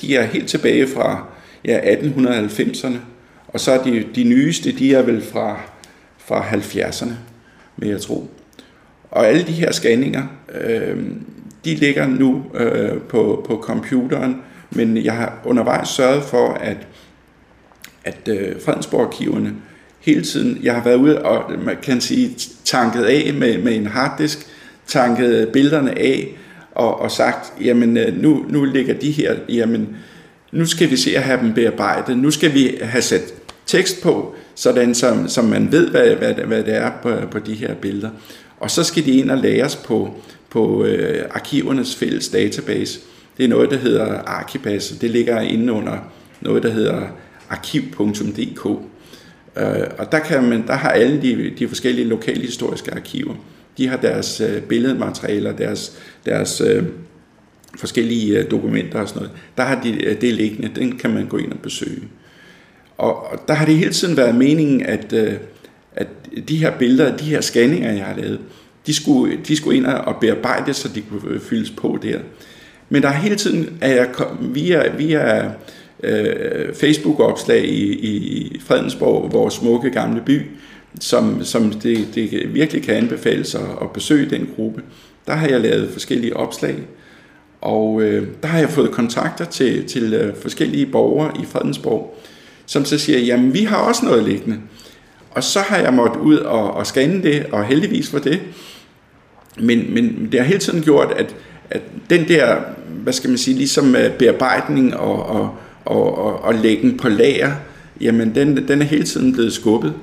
[0.00, 1.26] de er helt tilbage fra
[1.64, 2.96] ja, 1890'erne,
[3.48, 5.60] og så er de, de nyeste, de er vel fra,
[6.18, 7.12] fra 70'erne,
[7.76, 8.30] vil jeg tro.
[9.10, 10.22] Og alle de her scanninger,
[10.60, 10.96] øh,
[11.64, 14.36] de ligger nu øh, på, på computeren,
[14.70, 16.86] men jeg har undervejs sørget for, at,
[18.04, 19.54] at øh, Fredensborg-arkiverne
[20.00, 23.86] hele tiden, jeg har været ude og man kan sige tanket af med, med en
[23.86, 24.46] harddisk,
[24.86, 26.28] tanket billederne af
[26.74, 29.96] og, og sagt, jamen øh, nu, nu ligger de her, jamen
[30.52, 33.34] nu skal vi se at have dem bearbejdet, nu skal vi have sat
[33.66, 37.54] tekst på, sådan som, som man ved, hvad, hvad, hvad det er på, på de
[37.54, 38.10] her billeder.
[38.60, 40.14] Og så skal de ind og læres på,
[40.50, 43.00] på øh, arkivernes fælles database.
[43.36, 45.98] Det er noget, der hedder Arkibas, det ligger inde under
[46.40, 47.02] noget, der hedder
[47.48, 48.66] arkiv.dk.
[49.56, 53.34] Øh, og der, kan man, der har alle de, de forskellige lokalhistoriske arkiver,
[53.78, 56.84] de har deres øh, billedmaterialer, deres, deres øh,
[57.78, 59.36] forskellige øh, dokumenter og sådan noget.
[59.56, 62.02] Der har de øh, det liggende, den kan man gå ind og besøge.
[62.98, 65.32] Og, og der har det hele tiden været meningen, at, øh,
[65.96, 66.06] at
[66.48, 68.40] de her billeder, de her scanninger, jeg har lavet,
[68.86, 72.18] de skulle, de skulle ind og bearbejdes, så de kunne fyldes på der.
[72.88, 74.08] Men der er hele tiden, at jeg
[74.40, 75.50] via, via
[76.02, 80.40] øh, Facebook-opslag i, i Fredensborg, vores smukke gamle by,
[81.00, 84.82] som, som det, det virkelig kan anbefales at, at besøge den gruppe,
[85.26, 86.76] der har jeg lavet forskellige opslag,
[87.60, 92.18] og øh, der har jeg fået kontakter til, til øh, forskellige borgere i Fredensborg,
[92.66, 94.58] som så siger, jamen vi har også noget liggende.
[95.30, 98.40] Og så har jeg måttet ud og, og scanne det, og heldigvis for det.
[99.58, 101.36] Men, men det har hele tiden gjort, at,
[101.70, 102.56] at den der,
[102.88, 107.52] hvad skal man sige, ligesom øh, bearbejdning og, og, og, og, og læggen på lager,
[108.00, 109.94] jamen den, den er hele tiden blevet skubbet.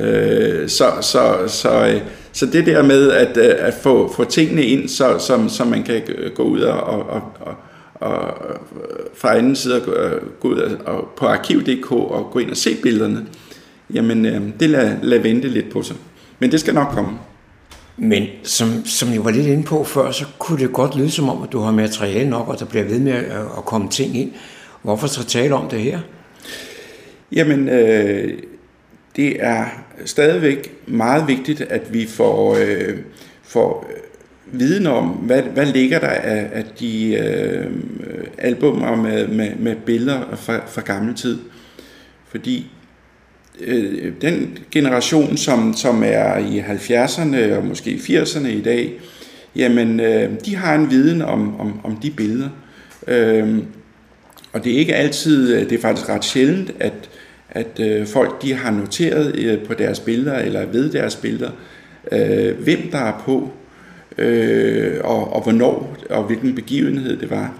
[0.00, 2.00] Øh, så, så, så, øh,
[2.34, 5.82] så det der med at, øh, at få, få tingene ind, så, som, så man
[5.82, 6.02] kan
[6.34, 7.54] gå ud og, og, og,
[7.94, 8.34] og
[9.14, 9.82] fra anden side
[10.40, 13.26] gå ud og, på arkiv.dk og gå ind og se billederne,
[13.94, 15.96] jamen det lader lad vente lidt på sig.
[16.38, 17.10] Men det skal nok komme.
[17.96, 21.28] Men som, som jeg var lidt inde på før, så kunne det godt lyde som
[21.28, 24.16] om, at du har materiale nok, og der bliver ved med at, at komme ting
[24.16, 24.32] ind.
[24.82, 26.00] Hvorfor så tale om det her?
[27.32, 28.38] Jamen, øh,
[29.16, 29.66] det er
[30.04, 32.98] stadigvæk meget vigtigt, at vi får, øh,
[33.42, 33.90] får
[34.46, 37.70] viden om, hvad, hvad ligger der af, af de øh,
[38.38, 41.38] albumer med, med, med billeder fra, fra gammel tid.
[42.28, 42.66] Fordi
[43.60, 49.00] øh, den generation, som, som er i 70'erne og måske 80'erne i dag,
[49.56, 52.48] jamen øh, de har en viden om, om, om de billeder.
[53.08, 53.58] Øh,
[54.52, 57.10] og det er ikke altid, øh, det er faktisk ret sjældent, at
[57.54, 61.50] at øh, folk de har noteret øh, på deres billeder eller ved deres billeder,
[62.12, 63.50] øh, hvem der er på,
[64.18, 67.54] øh, og, og hvornår og hvilken begivenhed det var.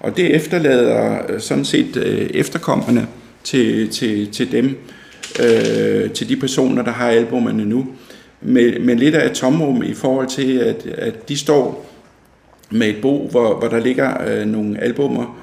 [0.00, 3.06] Og det efterlader øh, sådan set øh, efterkommerne
[3.44, 4.76] til, til, til dem,
[5.42, 7.86] øh, til de personer, der har albumerne nu,
[8.40, 11.90] med, med lidt af et tomrum i forhold til, at, at de står
[12.70, 15.38] med et bo, hvor, hvor der ligger øh, nogle albumer,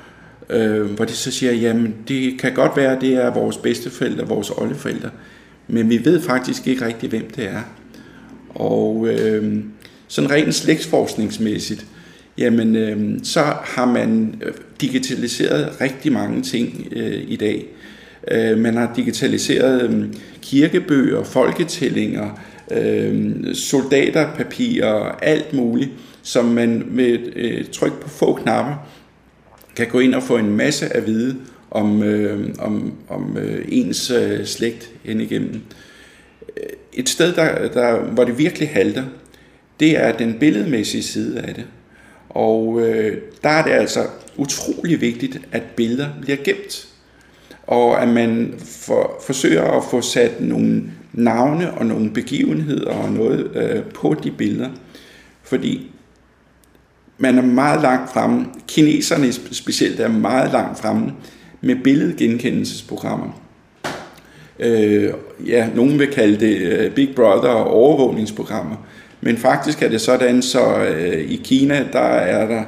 [0.49, 4.27] øh, hvor de så siger, jamen det kan godt være, at det er vores bedsteforældre,
[4.27, 5.10] vores oldeforældre,
[5.67, 7.62] men vi ved faktisk ikke rigtig, hvem det er.
[8.49, 9.63] Og øh,
[10.08, 11.86] sådan rent slægtsforskningsmæssigt,
[12.38, 17.65] jamen øh, så har man øh, digitaliseret rigtig mange ting øh, i dag.
[18.31, 20.05] Øh, man har digitaliseret øh,
[20.41, 22.39] kirkebøger, folketællinger,
[22.71, 25.89] øh, soldaterpapirer, alt muligt,
[26.23, 28.88] som man med øh, tryk på få knapper
[29.76, 31.36] kan gå ind og få en masse at vide
[31.72, 35.62] om, øh, om, om øh, ens øh, slægt hen igennem.
[36.58, 39.04] Øh, et sted, der, der, hvor det virkelig halter,
[39.80, 41.66] det er den billedmæssige side af det.
[42.30, 44.00] Og øh, der er det altså
[44.38, 46.88] utrolig vigtigt, at billeder bliver gemt.
[47.68, 50.84] Og at man for, forsøger at få sat nogle
[51.14, 54.70] navne og nogle begivenheder og noget øh, på de billeder.
[55.44, 55.92] Fordi
[57.17, 61.13] man er meget langt fremme, kineserne specielt er meget langt fremme
[61.62, 63.41] med billedgenkendelsesprogrammer.
[64.60, 65.10] øh,
[65.47, 68.75] ja, nogen vil kalde det øh, Big Brother overvågningsprogrammer.
[69.21, 72.63] Men faktisk er det sådan, så øh, i Kina, der er der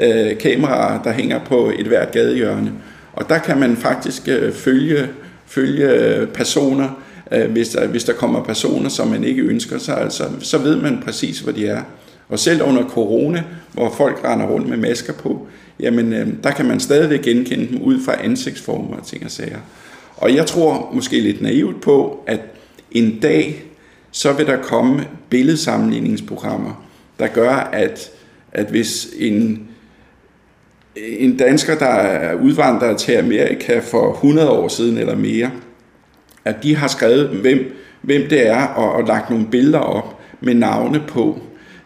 [0.00, 2.72] øh, kameraer, der hænger på et hvert gadehjørne.
[3.12, 5.08] Og der kan man faktisk øh, følge,
[5.46, 9.98] følge øh, personer, øh, hvis, der, hvis der kommer personer, som man ikke ønsker sig,
[10.00, 11.82] altså, så ved man præcis, hvor de er.
[12.32, 15.46] Og selv under corona, hvor folk render rundt med masker på,
[15.80, 19.58] jamen øh, der kan man stadigvæk genkende dem ud fra ansigtsformer og ting og sager.
[20.16, 22.40] Og jeg tror måske lidt naivt på, at
[22.92, 23.64] en dag,
[24.10, 26.84] så vil der komme billedsammenligningsprogrammer,
[27.18, 28.10] der gør, at,
[28.52, 29.68] at hvis en,
[30.96, 35.50] en dansker, der er udvandret til Amerika for 100 år siden eller mere,
[36.44, 40.54] at de har skrevet, hvem, hvem det er, og, og lagt nogle billeder op med
[40.54, 41.42] navne på.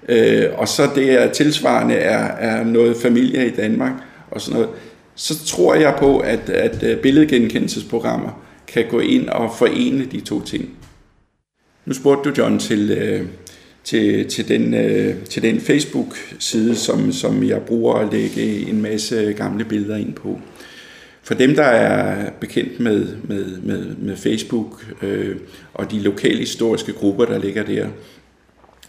[0.09, 3.93] Øh, og så det er tilsvarende er, er noget familie i Danmark
[4.31, 4.75] og sådan noget.
[5.15, 10.43] Så tror jeg på, at, at øh, billedgenkendelsesprogrammer kan gå ind og forene de to
[10.43, 10.71] ting.
[11.87, 13.27] Nu spurgte du, John, til, øh,
[13.85, 19.33] til, til den, øh, til den Facebook-side, som, som jeg bruger at lægge en masse
[19.37, 20.41] gamle billeder ind på.
[21.23, 25.37] For dem, der er bekendt med, med, med, med Facebook øh,
[25.75, 27.87] og de lokale historiske grupper, der ligger der,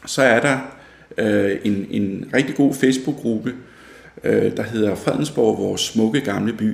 [0.05, 0.76] så er der
[1.17, 3.53] øh, en, en rigtig god Facebook-gruppe,
[4.23, 6.73] øh, der hedder Fredensborg, vores smukke gamle by.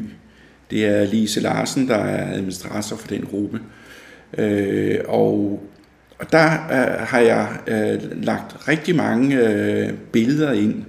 [0.71, 3.60] Det er Lise Larsen, der er administrator for den gruppe.
[4.38, 5.63] Øh, og,
[6.19, 10.84] og der øh, har jeg øh, lagt rigtig mange øh, billeder ind.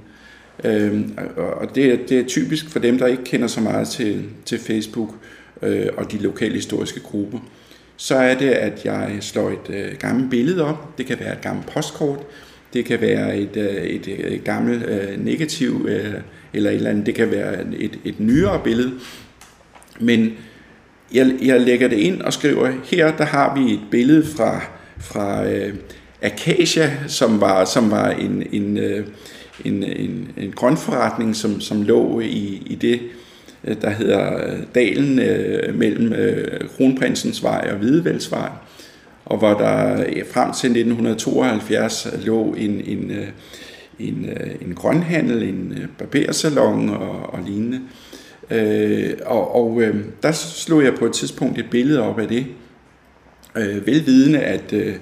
[0.65, 1.03] Øh,
[1.37, 5.15] og det, det er typisk for dem, der ikke kender så meget til, til Facebook
[5.63, 7.39] øh, og de lokale historiske grupper.
[7.97, 10.99] Så er det, at jeg slår et øh, gammelt billede op.
[10.99, 12.19] Det kan være et gammelt postkort.
[12.75, 16.15] Det kan være et, øh, et, øh, et, gammelt øh, negativ øh,
[16.53, 17.07] eller et eller andet.
[17.07, 18.93] Det kan være et, et nyere billede.
[20.01, 20.33] Men
[21.15, 24.61] jeg, jeg lægger det ind og skriver, her der har vi et billede fra,
[24.99, 25.75] fra øh,
[26.23, 29.07] Acacia, som var, som var en, en, øh,
[29.65, 33.01] en, en, en grønforretning, som, som lå i, i det,
[33.65, 38.51] øh, der hedder dalen øh, mellem øh, Kronprinsens Vej og Hvidevældsvej,
[39.25, 39.97] og hvor der
[40.33, 43.27] frem til 1972 lå en, en, øh,
[43.99, 47.81] en, øh, en grønhandel, en øh, barbersalon og, og lignende.
[48.51, 52.47] Øh, og og øh, der slog jeg på et tidspunkt et billede op af det,
[53.57, 54.95] øh, velvidende, at, øh,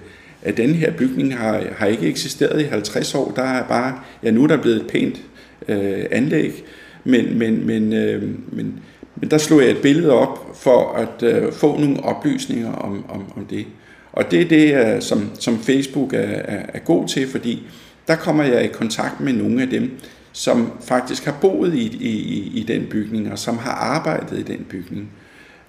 [0.43, 3.33] at den her bygning har, har ikke eksisteret i 50 år.
[3.37, 5.23] Der er bare, ja nu er der blevet et pænt
[5.69, 6.65] øh, anlæg,
[7.05, 8.81] men, men, men, øh, men,
[9.17, 13.33] men der slog jeg et billede op for at øh, få nogle oplysninger om, om,
[13.37, 13.67] om det.
[14.12, 17.66] Og det er det, øh, som, som Facebook er, er, er god til, fordi
[18.07, 19.90] der kommer jeg i kontakt med nogle af dem,
[20.33, 24.66] som faktisk har boet i, i, i den bygning, og som har arbejdet i den
[24.68, 25.11] bygning.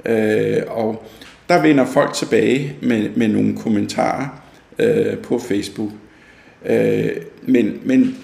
[0.06, 1.06] Øh, og
[1.50, 4.44] der vender folk tilbage med, med nogle kommentarer
[4.80, 5.92] øh, på Facebook.
[6.66, 7.10] Øh,
[7.42, 8.18] men, men,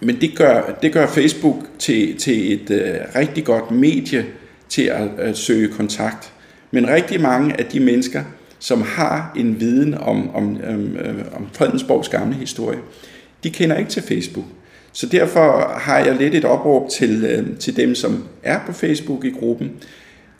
[0.00, 4.26] men det gør, det gør Facebook til, til et øh, rigtig godt medie
[4.68, 6.32] til at, at søge kontakt.
[6.70, 8.24] Men rigtig mange af de mennesker,
[8.58, 12.78] som har en viden om, om, om, øh, om Fredensborgs gamle historie,
[13.44, 14.46] de kender ikke til Facebook.
[14.92, 19.24] Så derfor har jeg lidt et opråb til, øh, til dem, som er på Facebook
[19.24, 19.70] i gruppen.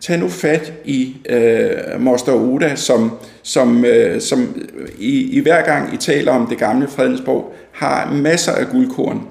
[0.00, 4.62] Tag nu fat i øh, Moster Oda, som, som, øh, som
[4.98, 9.26] i, i hver gang I taler om det gamle Fredensborg, har masser af guldkorn.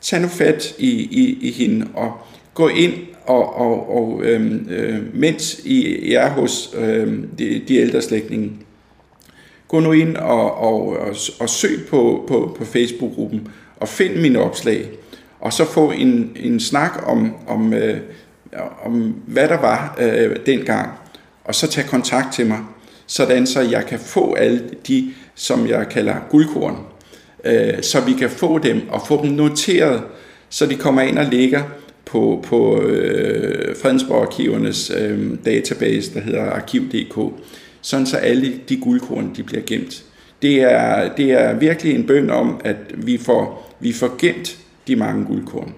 [0.00, 2.12] Tag nu fat i, i, i hende og
[2.54, 2.92] gå ind
[3.26, 8.52] og, og, og øhm, øh, mens I er hos øhm, de, de ældre slægtninge,
[9.68, 14.38] gå nu ind og, og, og, og søg på, på, på Facebook-gruppen og find mine
[14.38, 14.90] opslag,
[15.40, 17.96] og så få en, en snak om, om, øh,
[18.84, 20.88] om, hvad der var øh, dengang,
[21.44, 22.58] og så tag kontakt til mig,
[23.06, 26.76] sådan så jeg kan få alle de, som jeg kalder guldkorn,
[27.44, 30.02] øh, så vi kan få dem og få dem noteret,
[30.48, 31.62] så de kommer ind og ligger
[32.12, 37.34] på, på øh, Fredensborg-arkivernes øh, database, der hedder arkiv.dk,
[37.82, 40.04] sådan så alle de guldkorn de bliver gemt.
[40.42, 44.96] Det er, det er virkelig en bøn om, at vi får vi får gemt de
[44.96, 45.74] mange guldkorn.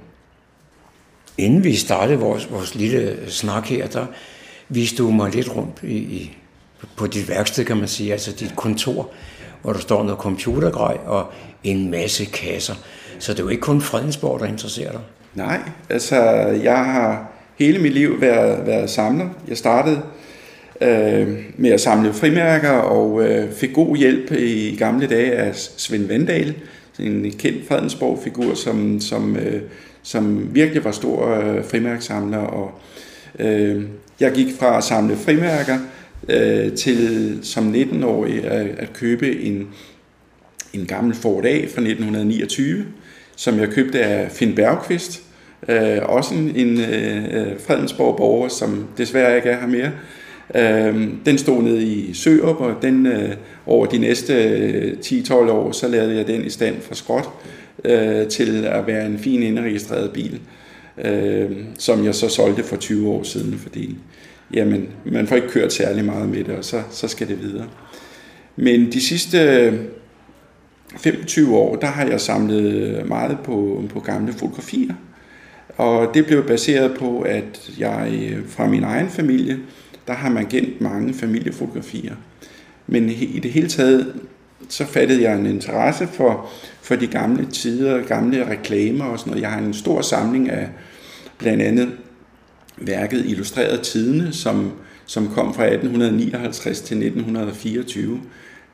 [1.38, 4.07] Inden vi startede vores, vores lille snak her, der
[4.68, 6.37] viste du mig lidt rundt i, i,
[6.97, 9.11] på dit værksted, kan man sige, altså dit kontor,
[9.62, 11.33] hvor der står noget computergrej og
[11.64, 12.75] en masse kasser.
[13.18, 15.01] Så det er jo ikke kun Fredensborg, der interesserer dig.
[15.35, 16.16] Nej, altså
[16.62, 19.29] jeg har hele mit liv været, været samler.
[19.49, 20.03] Jeg startede
[20.81, 26.07] øh, med at samle frimærker og øh, fik god hjælp i gamle dage af Svend
[26.07, 26.55] Vendal,
[26.99, 29.62] en kendt Fredensborg-figur, som, som, øh,
[30.03, 32.38] som virkelig var stor øh, frimærksamler.
[32.38, 32.81] Og,
[33.38, 33.83] øh,
[34.21, 35.79] jeg gik fra at samle frimærker
[36.29, 39.69] øh, til som 19-årig at, at købe en,
[40.73, 42.87] en gammel Ford A fra 1929,
[43.37, 45.23] som jeg købte af Finn Bergqvist,
[45.69, 49.91] øh, også en, en øh, Fredensborg borger, som desværre ikke er her mere.
[50.55, 53.35] Øh, den stod nede i Sørup, og den øh,
[53.67, 57.29] over de næste øh, 10-12 år, så lavede jeg den i stand fra skråt
[57.85, 60.41] øh, til at være en fin indregistreret bil,
[61.05, 63.97] øh, som jeg så solgte for 20 år siden, fordi
[64.55, 67.67] jamen, man får ikke kørt særlig meget med det, og så, så skal det videre.
[68.57, 69.73] Men de sidste
[70.97, 74.95] 25 år, der har jeg samlet meget på, på gamle fotografier.
[75.77, 79.59] Og det blev baseret på, at jeg øh, fra min egen familie,
[80.07, 82.15] der har man gemt mange familiefotografier.
[82.87, 84.15] Men i det hele taget,
[84.69, 86.51] så fattede jeg en interesse for,
[86.83, 89.43] for de gamle tider, gamle reklamer og sådan noget.
[89.43, 90.69] Jeg har en stor samling af
[91.39, 91.89] blandt andet
[92.77, 94.73] værket Illustreret Tidene, som,
[95.07, 98.21] som kom fra 1859 til 1924.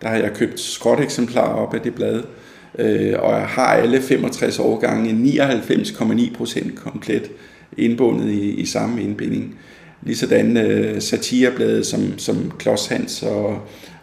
[0.03, 2.22] Der har jeg købt skråt eksemplarer op af det blad,
[2.78, 7.30] øh, og jeg har alle 65 årgange 99,9% komplet
[7.76, 9.59] indbundet i, i samme indbinding.
[10.03, 13.59] Ligesådan øh, satirebladet som, som Klods Hans og,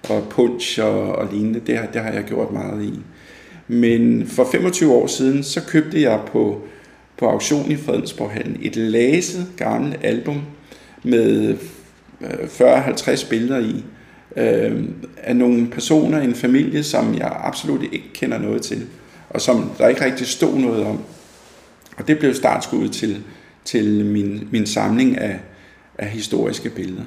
[0.09, 2.99] og Punch og, og lignende, det har, det har jeg gjort meget i.
[3.67, 6.61] Men for 25 år siden, så købte jeg på,
[7.17, 10.41] på auktion i Fredensborghallen et læset gammelt album
[11.03, 11.55] med
[12.21, 12.27] øh,
[12.59, 13.83] 40-50 billeder i,
[14.38, 14.83] øh,
[15.17, 18.85] af nogle personer i en familie, som jeg absolut ikke kender noget til,
[19.29, 20.99] og som der ikke rigtig stod noget om.
[21.97, 23.23] Og det blev startskuddet til,
[23.65, 25.39] til min, min samling af,
[25.97, 27.03] af historiske billeder.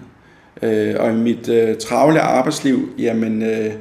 [0.63, 3.73] Øh, og i mit øh, travle arbejdsliv, jamen, øh,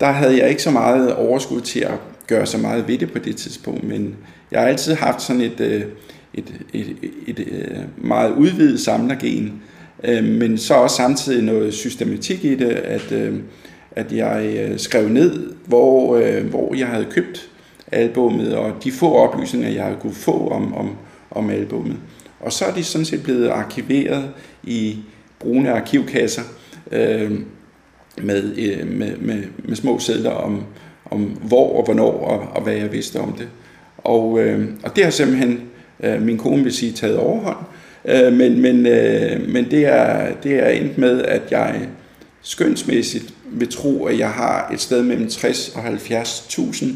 [0.00, 1.94] der havde jeg ikke så meget overskud til at
[2.26, 4.16] gøre så meget ved det på det tidspunkt, men
[4.50, 5.82] jeg har altid haft sådan et, øh,
[6.34, 9.62] et, et, et, et øh, meget udvidet samlergen,
[10.04, 13.34] øh, men så også samtidig noget systematik i det, at, øh,
[13.92, 17.50] at jeg øh, skrev ned, hvor, øh, hvor jeg havde købt
[17.92, 20.96] albummet, og de få oplysninger, jeg havde kunne få om, om,
[21.30, 21.96] om albummet.
[22.40, 24.30] Og så er de sådan set blevet arkiveret
[24.62, 24.98] i
[25.38, 26.42] brune arkivkasser
[26.92, 27.32] øh,
[28.22, 30.64] med, øh, med, med, med små sædler om,
[31.10, 33.48] om hvor og hvornår og, og hvad jeg vidste om det.
[33.98, 35.60] Og, øh, og det har simpelthen
[36.00, 37.56] øh, min kone vil sige taget overhånd,
[38.04, 41.88] øh, men, men, øh, men det, er, det er endt med, at jeg
[42.42, 46.86] skønsmæssigt vil tro, at jeg har et sted mellem 60 og 70.000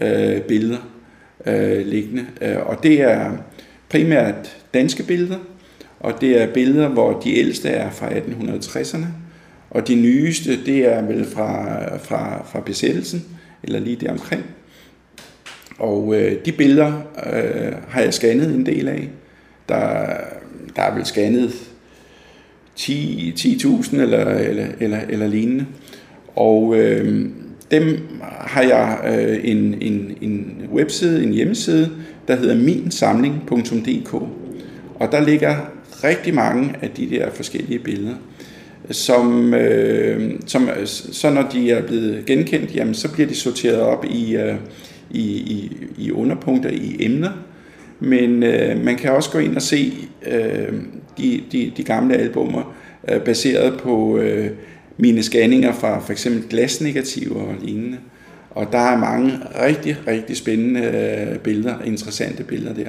[0.00, 0.78] øh, billeder
[1.46, 2.26] øh, liggende.
[2.40, 3.32] Øh, og det er
[3.88, 5.38] primært danske billeder,
[6.00, 9.06] og det er billeder, hvor de ældste er fra 1860'erne,
[9.70, 13.24] og de nyeste, det er vel fra, fra, fra besættelsen,
[13.62, 14.44] eller lige der omkring.
[15.78, 16.92] Og øh, de billeder
[17.32, 19.08] øh, har jeg scannet en del af.
[19.68, 20.06] Der,
[20.76, 21.50] der er vel scannet
[22.78, 23.58] 10.000 10
[23.92, 25.66] eller, eller, eller, eller lignende.
[26.36, 27.28] Og øh,
[27.70, 27.98] dem
[28.40, 31.90] har jeg øh, en, en, en webside, en hjemmeside,
[32.28, 34.14] der hedder minsamling.dk.
[34.94, 35.56] Og der ligger
[36.04, 38.14] rigtig mange af de der forskellige billeder,
[38.90, 44.04] som, øh, som så når de er blevet genkendt, jamen, så bliver de sorteret op
[44.04, 44.54] i, øh,
[45.10, 47.30] i, i, i underpunkter, i emner.
[48.00, 50.72] Men øh, man kan også gå ind og se øh,
[51.18, 52.74] de, de, de gamle albumer
[53.08, 54.50] øh, baseret på øh,
[54.96, 57.98] mine scanninger fra for eksempel glasnegativer og lignende.
[58.50, 62.88] Og der er mange rigtig, rigtig spændende øh, billeder, interessante billeder der.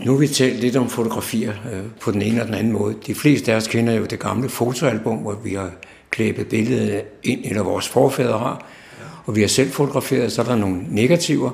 [0.00, 2.94] Nu har vi talt lidt om fotografier øh, på den ene og den anden måde.
[3.06, 5.70] De fleste af os kender jo det gamle fotoalbum, hvor vi har
[6.10, 8.66] klæbet billedet ind, eller vores forfædre har.
[9.24, 11.50] Og vi har selv fotograferet, så er der nogle negativer,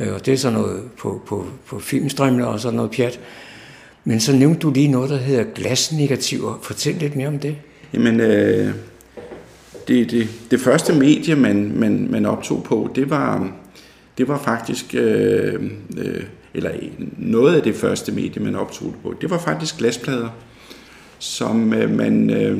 [0.00, 3.20] Øh, og det er sådan noget på, på, på filmstrømmene og så noget pjat.
[4.04, 6.58] Men så nævnte du lige noget, der hedder glasnegativer.
[6.62, 7.56] Fortæl lidt mere om det.
[7.94, 8.74] Jamen, øh,
[9.88, 13.52] det, det, det første medie, man, man, man optog på, det var,
[14.18, 15.62] det var faktisk, øh,
[15.98, 16.22] øh,
[16.54, 16.70] eller
[17.18, 20.28] noget af det første medie, man optog på, det var faktisk glasplader,
[21.18, 22.58] som øh, man, øh,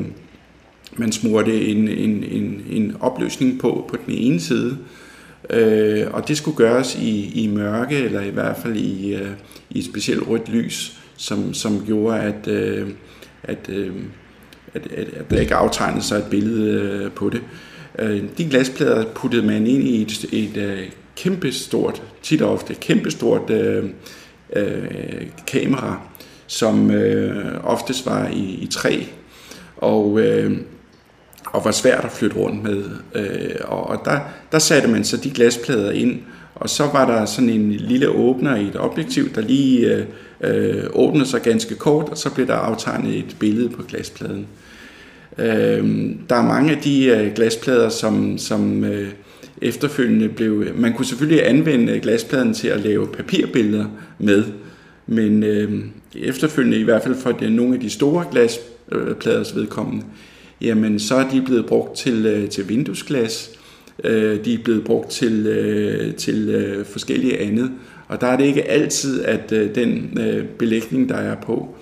[0.97, 4.99] man smurte en, en, en, en opløsning på på den ene side, øh,
[5.51, 9.30] Øh, og det skulle gøres i, i mørke, eller i hvert fald i, øh,
[9.70, 12.88] i et specielt rødt lys, som, som gjorde, at, øh,
[13.42, 13.92] at, øh,
[14.74, 17.42] at, at, at der ikke aftegnede sig et billede øh, på det.
[17.98, 23.51] Øh, de glasplader puttede man ind i et, et, et kæmpestort, tit og ofte kæmpestort
[23.51, 23.84] øh,
[24.57, 26.01] øh, kamera,
[26.46, 29.03] som øh, oftest var i, i træ,
[29.76, 30.59] og, øh,
[31.53, 32.84] og var svært at flytte rundt med.
[33.14, 34.18] Øh, og og der,
[34.53, 36.20] der satte man så de glasplader ind,
[36.55, 40.05] og så var der sådan en lille åbner i et objektiv, der lige øh,
[40.40, 44.46] øh, åbnede sig ganske kort, og så blev der aftegnet et billede på glaspladen.
[45.38, 49.09] Øh, der er mange af de øh, glasplader, som, som øh,
[49.62, 50.66] efterfølgende blev...
[50.74, 53.86] Man kunne selvfølgelig anvende glaspladen til at lave papirbilleder
[54.18, 54.44] med,
[55.07, 55.84] men øh,
[56.14, 60.05] efterfølgende, i hvert fald for de, nogle af de store glaspladers øh, vedkommende,
[60.61, 63.50] jamen så er de blevet brugt til, øh, til vinduesglas,
[64.04, 67.70] øh, de er blevet brugt til, øh, til forskellige andet,
[68.08, 70.18] og der er det ikke altid, at den
[70.58, 71.76] belægning, der er på,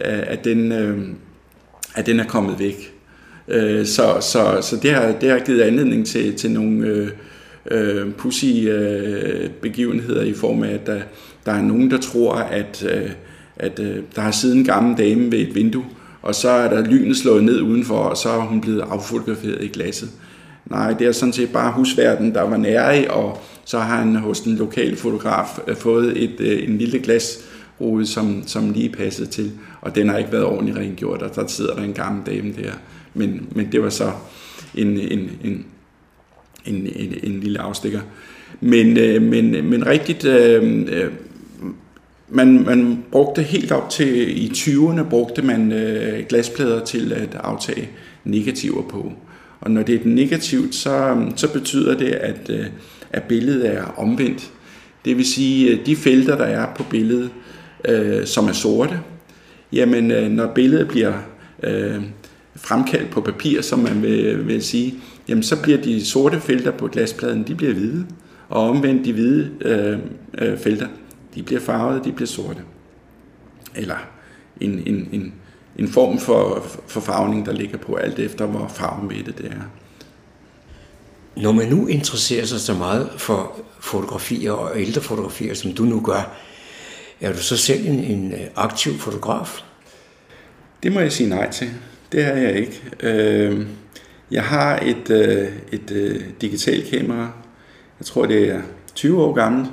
[0.00, 0.72] at, den,
[1.94, 2.94] at den er kommet væk.
[3.84, 7.10] Så så, så det, har, det har givet anledning til, til nogle
[7.70, 11.00] øh, pussy øh, begivenheder i form af, at der,
[11.46, 13.10] der er nogen, der tror, at, øh,
[13.56, 15.84] at øh, der har siden gamle dame ved et vindue,
[16.24, 19.68] og så er der lynet slået ned udenfor, og så er hun blevet affotograferet i
[19.68, 20.10] glasset.
[20.66, 24.40] Nej, det er sådan set bare husverden, der var nære, og så har han hos
[24.40, 29.52] den lokale fotograf øh, fået et, øh, en lille glasrude, som, som lige passede til,
[29.80, 32.72] og den har ikke været ordentligt rengjort, og der sidder der en gammel dame der.
[33.14, 34.10] Men, men det var så
[34.74, 35.64] en, en, en,
[36.66, 38.00] en, en, en lille afstikker.
[38.60, 40.84] Men, øh, men, men rigtigt, øh,
[42.28, 47.88] man, man brugte helt op til i 20'erne, brugte man øh, glasplader til at aftage
[48.24, 49.12] negativer på.
[49.60, 52.66] Og når det er negativt, så, så betyder det, at, øh,
[53.12, 54.50] at billedet er omvendt.
[55.04, 57.30] Det vil sige, at de felter, der er på billedet,
[57.88, 59.00] øh, som er sorte,
[59.72, 61.12] jamen øh, når billedet bliver
[61.62, 62.02] øh,
[62.56, 64.94] fremkaldt på papir, som man vil, vil sige,
[65.28, 68.06] jamen så bliver de sorte felter på glaspladen, de bliver hvide,
[68.48, 69.98] og omvendt de hvide øh,
[70.38, 70.86] øh, felter,
[71.34, 72.60] de bliver farvede, de bliver sorte.
[73.74, 73.96] Eller
[74.60, 75.34] en, en, en,
[75.78, 79.62] en form for, for farvning, der ligger på alt efter, hvor farvemættet det er.
[81.42, 86.00] Når man nu interesserer sig så meget for fotografier og ældre fotografier, som du nu
[86.00, 86.36] gør,
[87.20, 89.62] er du så selv en, en øh, aktiv fotograf?
[90.82, 91.70] Det må jeg sige nej til.
[92.12, 92.82] Det er jeg ikke.
[93.00, 93.66] Øh,
[94.30, 97.30] jeg har et, øh, et digitalt kamera.
[98.00, 98.60] Jeg tror, det er
[98.94, 99.70] 20 år gammelt.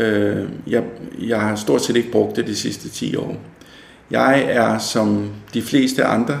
[0.00, 0.82] Øh, Jeg,
[1.18, 3.36] jeg har stort set ikke brugt det de sidste 10 år.
[4.10, 6.40] Jeg er som de fleste andre,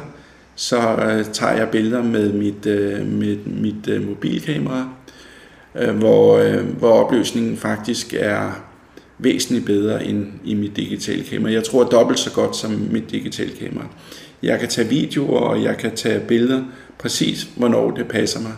[0.54, 4.88] så øh, tager jeg billeder med mit, øh, med mit øh, mobilkamera,
[5.74, 8.64] øh, hvor, øh, hvor opløsningen faktisk er
[9.18, 11.52] væsentligt bedre end i mit digitale kamera.
[11.52, 13.84] Jeg tror dobbelt så godt som mit digitale kamera.
[14.42, 16.62] Jeg kan tage videoer, og jeg kan tage billeder
[16.98, 18.52] præcis, hvornår det passer mig.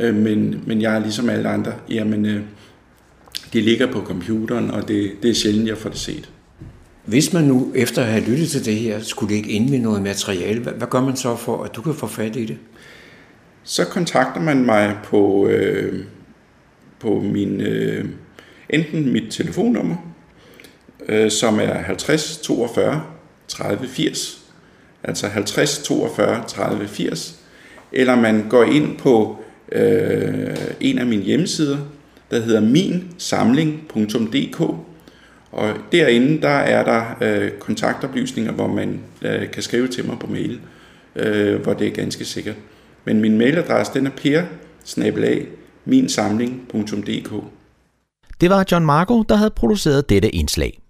[0.00, 1.72] Øh, men, men jeg er ligesom alle andre.
[1.90, 2.40] Jamen, øh,
[3.52, 6.30] det ligger på computeren, og det, det er sjældent, jeg får det set.
[7.04, 10.02] Hvis man nu efter at have lyttet til det her, skulle ikke ind med noget
[10.02, 12.58] materiale, hvad, hvad gør man så for, at du kan få fat i det?
[13.64, 16.04] Så kontakter man mig på, øh,
[17.00, 18.04] på min, øh,
[18.70, 19.96] enten mit telefonnummer,
[21.08, 23.02] øh, som er 50 42
[23.48, 24.44] 30 80,
[25.02, 27.40] altså 50 42 30 80,
[27.92, 29.38] eller man går ind på
[29.72, 31.78] øh, en af mine hjemmesider,
[32.30, 34.60] der hedder minsamling.dk,
[35.52, 40.26] og derinde, der er der øh, kontaktoplysninger, hvor man øh, kan skrive til mig på
[40.26, 40.60] mail,
[41.16, 42.56] øh, hvor det er ganske sikkert.
[43.04, 44.42] Men min mailadresse, den er per
[45.84, 47.32] minsamling.dk.
[48.40, 50.80] Det var John Marco, der havde produceret dette indslag.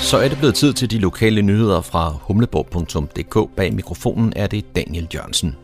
[0.00, 3.56] Så er det blevet tid til de lokale nyheder fra humleborg.dk.
[3.56, 5.56] Bag mikrofonen er det Daniel Jørgensen.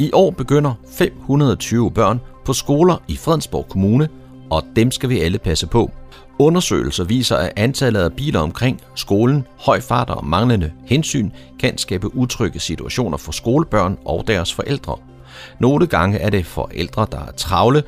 [0.00, 4.08] I år begynder 520 børn på skoler i Fredensborg Kommune
[4.50, 5.90] og dem skal vi alle passe på.
[6.38, 12.16] Undersøgelser viser, at antallet af biler omkring skolen, høj fart og manglende hensyn kan skabe
[12.16, 14.96] utrygge situationer for skolebørn og deres forældre.
[15.58, 17.82] Nogle gange er det forældre, der er travle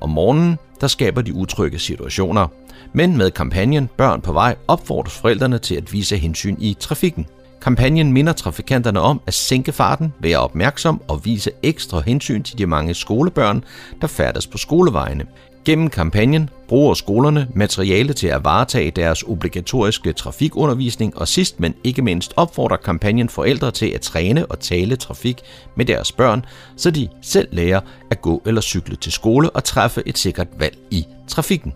[0.00, 2.46] om morgenen, der skaber de utrygge situationer.
[2.92, 7.26] Men med kampagnen Børn på vej opfordres forældrene til at vise hensyn i trafikken.
[7.60, 12.66] Kampagnen minder trafikanterne om at sænke farten, være opmærksom og vise ekstra hensyn til de
[12.66, 13.64] mange skolebørn,
[14.00, 15.26] der færdes på skolevejene.
[15.64, 22.02] Gennem kampagnen bruger skolerne materiale til at varetage deres obligatoriske trafikundervisning, og sidst men ikke
[22.02, 25.40] mindst opfordrer kampagnen forældre til at træne og tale trafik
[25.76, 26.44] med deres børn,
[26.76, 27.80] så de selv lærer
[28.10, 31.72] at gå eller cykle til skole og træffe et sikkert valg i trafikken.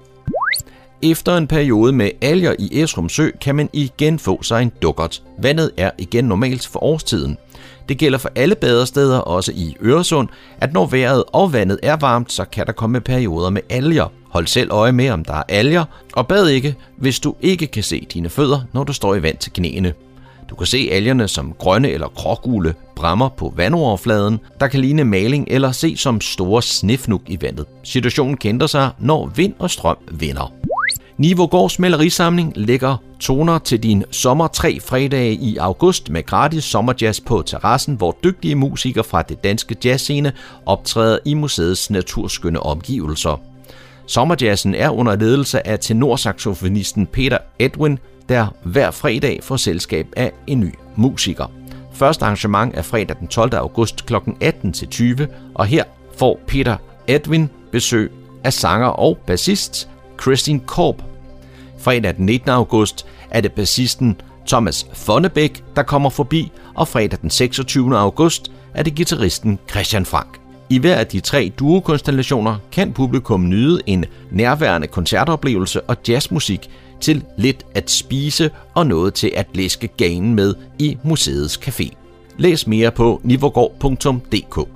[1.04, 5.22] Efter en periode med alger i Esrum Sø kan man igen få sig en dukkert.
[5.38, 7.38] Vandet er igen normalt for årstiden.
[7.88, 10.28] Det gælder for alle badersteder, også i Øresund,
[10.60, 14.12] at når vejret og vandet er varmt, så kan der komme perioder med alger.
[14.28, 17.82] Hold selv øje med, om der er alger, og bad ikke, hvis du ikke kan
[17.82, 19.94] se dine fødder, når du står i vand til knæene.
[20.50, 25.46] Du kan se algerne som grønne eller grågule brammer på vandoverfladen, der kan ligne maling
[25.50, 27.66] eller se som store snefnug i vandet.
[27.82, 30.52] Situationen kender sig, når vind og strøm vinder.
[31.16, 37.42] Nivogårds malerisamling lægger toner til din sommer tre fredage i august med gratis sommerjazz på
[37.46, 40.32] terrassen, hvor dygtige musikere fra det danske jazzscene
[40.66, 43.40] optræder i museets naturskønne omgivelser.
[44.06, 47.98] Sommerjazzen er under ledelse af tenorsaxofonisten Peter Edwin,
[48.28, 51.50] der hver fredag får selskab af en ny musiker.
[51.92, 53.54] Første arrangement er fredag den 12.
[53.54, 54.14] august kl.
[54.14, 55.84] 18-20, og her
[56.16, 58.12] får Peter Edwin besøg
[58.44, 59.88] af sanger og bassist
[60.20, 61.02] Christine Korb.
[61.78, 62.50] Fredag den 19.
[62.50, 67.98] august er det bassisten Thomas Fonnebæk, der kommer forbi, og fredag den 26.
[67.98, 70.38] august er det gitarristen Christian Frank.
[70.70, 77.24] I hver af de tre duokonstellationer kan publikum nyde en nærværende koncertoplevelse og jazzmusik til
[77.38, 81.90] lidt at spise og noget til at læske ganen med i museets café.
[82.38, 84.68] Læs mere på nivogård.dk.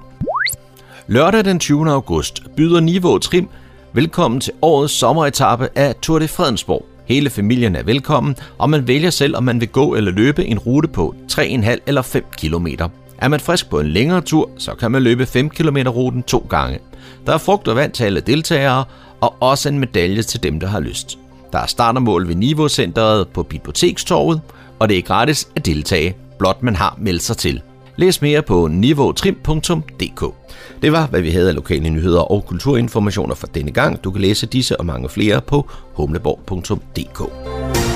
[1.06, 1.90] Lørdag den 20.
[1.90, 3.48] august byder Niveau Trim
[3.96, 6.86] velkommen til årets sommeretappe af Tour de Fredensborg.
[7.06, 10.58] Hele familien er velkommen, og man vælger selv, om man vil gå eller løbe en
[10.58, 12.66] rute på 3,5 eller 5 km.
[13.18, 16.46] Er man frisk på en længere tur, så kan man løbe 5 km ruten to
[16.50, 16.78] gange.
[17.26, 18.84] Der er frugt og vand til alle deltagere,
[19.20, 21.18] og også en medalje til dem, der har lyst.
[21.52, 24.40] Der er startermål ved niveaucentret på Bibliotekstorvet,
[24.78, 27.62] og det er gratis at deltage, blot man har meldt sig til.
[27.96, 30.34] Læs mere på niveautrim.dk.
[30.82, 34.04] Det var, hvad vi havde af lokale nyheder og kulturinformationer for denne gang.
[34.04, 37.95] Du kan læse disse og mange flere på humleborg.dk.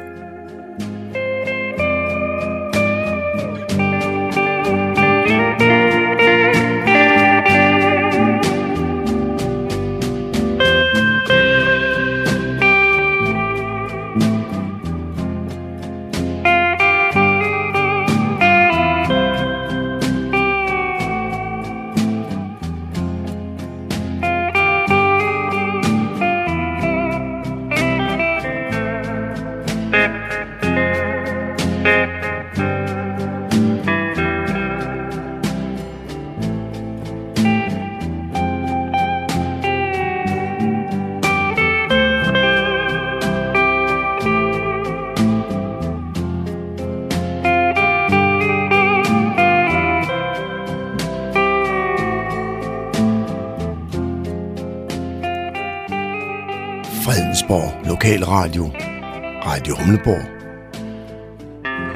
[59.81, 60.25] Humleborg,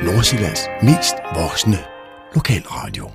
[0.03, 1.77] Nordsjællands mest voksne
[2.35, 3.11] lokalradio.